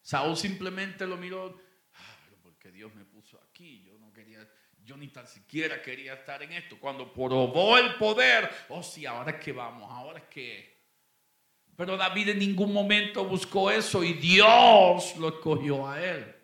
Saúl 0.00 0.36
simplemente 0.36 1.06
lo 1.06 1.16
miró, 1.16 1.56
ah, 1.94 2.16
porque 2.42 2.72
Dios 2.72 2.92
me 2.96 3.04
puso 3.04 3.40
aquí, 3.48 3.84
yo 3.84 3.96
no 4.00 4.12
quería, 4.12 4.40
yo 4.82 4.96
ni 4.96 5.06
tan 5.06 5.28
siquiera 5.28 5.80
quería 5.80 6.14
estar 6.14 6.42
en 6.42 6.50
esto. 6.50 6.80
Cuando 6.80 7.12
probó 7.12 7.78
el 7.78 7.94
poder, 7.94 8.50
oh 8.70 8.82
sí, 8.82 9.06
ahora 9.06 9.30
es 9.30 9.44
que 9.44 9.52
vamos, 9.52 9.88
ahora 9.88 10.18
es 10.18 10.24
que... 10.24 10.82
Pero 11.76 11.96
David 11.96 12.30
en 12.30 12.40
ningún 12.40 12.72
momento 12.72 13.24
buscó 13.24 13.70
eso 13.70 14.02
y 14.02 14.14
Dios 14.14 15.16
lo 15.16 15.28
escogió 15.28 15.88
a 15.88 16.02
él. 16.02 16.34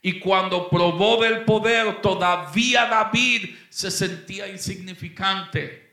Y 0.00 0.20
cuando 0.20 0.70
probó 0.70 1.20
del 1.20 1.44
poder, 1.44 2.00
todavía 2.00 2.86
David 2.86 3.52
se 3.68 3.90
sentía 3.90 4.46
insignificante. 4.46 5.83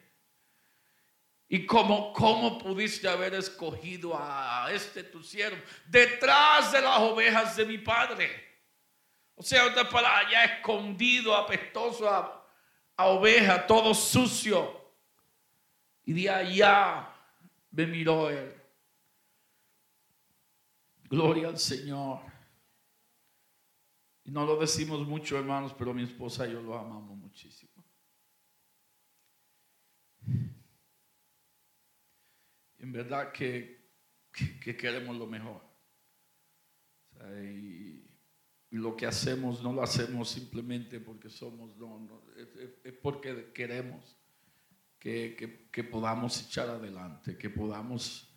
¿Y 1.53 1.65
cómo, 1.65 2.13
cómo 2.13 2.57
pudiste 2.57 3.09
haber 3.09 3.33
escogido 3.33 4.17
a 4.17 4.71
este 4.71 5.03
tu 5.03 5.21
siervo 5.21 5.61
detrás 5.85 6.71
de 6.71 6.79
las 6.79 6.97
ovejas 7.01 7.57
de 7.57 7.65
mi 7.65 7.77
padre? 7.77 8.29
O 9.35 9.43
sea, 9.43 9.67
usted 9.67 9.85
para 9.89 10.19
allá 10.19 10.45
escondido, 10.45 11.35
apestoso, 11.35 12.09
a 12.09 13.05
oveja, 13.05 13.67
todo 13.67 13.93
sucio. 13.93 14.93
Y 16.05 16.13
de 16.13 16.29
allá 16.29 17.13
me 17.69 17.85
miró 17.85 18.29
él. 18.29 18.55
Gloria 21.09 21.49
al 21.49 21.59
Señor. 21.59 22.21
Y 24.23 24.31
no 24.31 24.45
lo 24.45 24.55
decimos 24.55 25.05
mucho, 25.05 25.37
hermanos, 25.37 25.75
pero 25.77 25.93
mi 25.93 26.03
esposa 26.03 26.47
y 26.47 26.53
yo 26.53 26.61
lo 26.61 26.79
amamos 26.79 27.17
muchísimo. 27.17 27.70
En 32.81 32.91
verdad 32.91 33.31
que, 33.31 33.79
que, 34.31 34.75
queremos 34.75 35.15
lo 35.15 35.27
mejor. 35.27 35.61
y, 37.43 38.07
lo 38.71 38.95
que 38.95 39.05
hacemos 39.05 39.61
no 39.61 39.73
lo 39.73 39.83
hacemos 39.83 40.29
simplemente 40.29 41.01
porque 41.01 41.29
somos, 41.29 41.75
no, 41.75 42.23
es, 42.85 42.93
porque 42.93 43.51
queremos 43.53 44.17
que, 44.97 45.67
que 45.69 45.83
podamos 45.83 46.41
echar 46.41 46.69
adelante, 46.69 47.37
que 47.37 47.49
podamos 47.49 48.31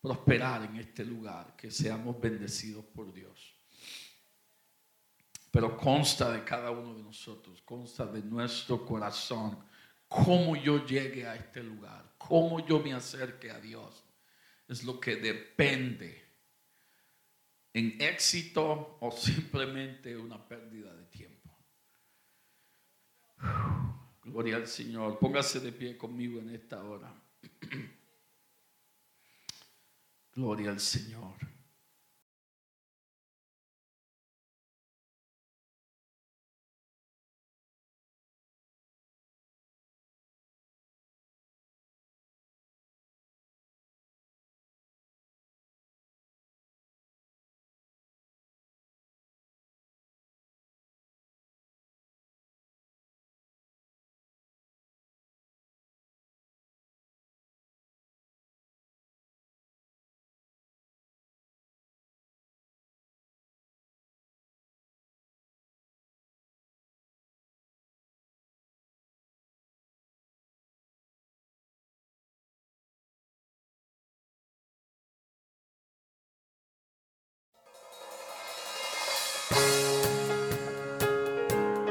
prosperar 0.00 0.64
en 0.64 0.76
este 0.76 1.04
lugar, 1.04 1.54
que 1.56 1.70
seamos 1.70 2.20
bendecidos 2.20 2.84
por 2.86 3.12
Dios. 3.12 3.54
Pero 5.50 5.76
consta 5.76 6.32
de 6.32 6.44
cada 6.44 6.70
uno 6.70 6.94
de 6.94 7.02
nosotros, 7.02 7.62
consta 7.62 8.06
de 8.06 8.22
nuestro 8.22 8.84
corazón, 8.84 9.58
cómo 10.08 10.56
yo 10.56 10.84
llegue 10.84 11.26
a 11.26 11.36
este 11.36 11.62
lugar, 11.62 12.14
cómo 12.18 12.66
yo 12.66 12.80
me 12.80 12.92
acerque 12.92 13.50
a 13.50 13.60
Dios. 13.60 14.04
Es 14.66 14.84
lo 14.84 15.00
que 15.00 15.16
depende 15.16 16.24
en 17.72 17.96
éxito 18.00 18.98
o 19.00 19.10
simplemente 19.12 20.16
una 20.16 20.46
pérdida 20.46 20.94
de 20.94 21.04
tiempo. 21.06 21.56
Gloria 24.24 24.56
al 24.56 24.66
Señor. 24.66 25.18
Póngase 25.18 25.60
de 25.60 25.72
pie 25.72 25.96
conmigo 25.96 26.40
en 26.40 26.50
esta 26.50 26.82
hora. 26.82 27.14
Gloria 30.34 30.70
al 30.70 30.80
Señor. 30.80 31.34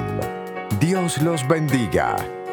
Dios 0.79 1.23
los 1.23 1.49
bendiga. 1.49 2.44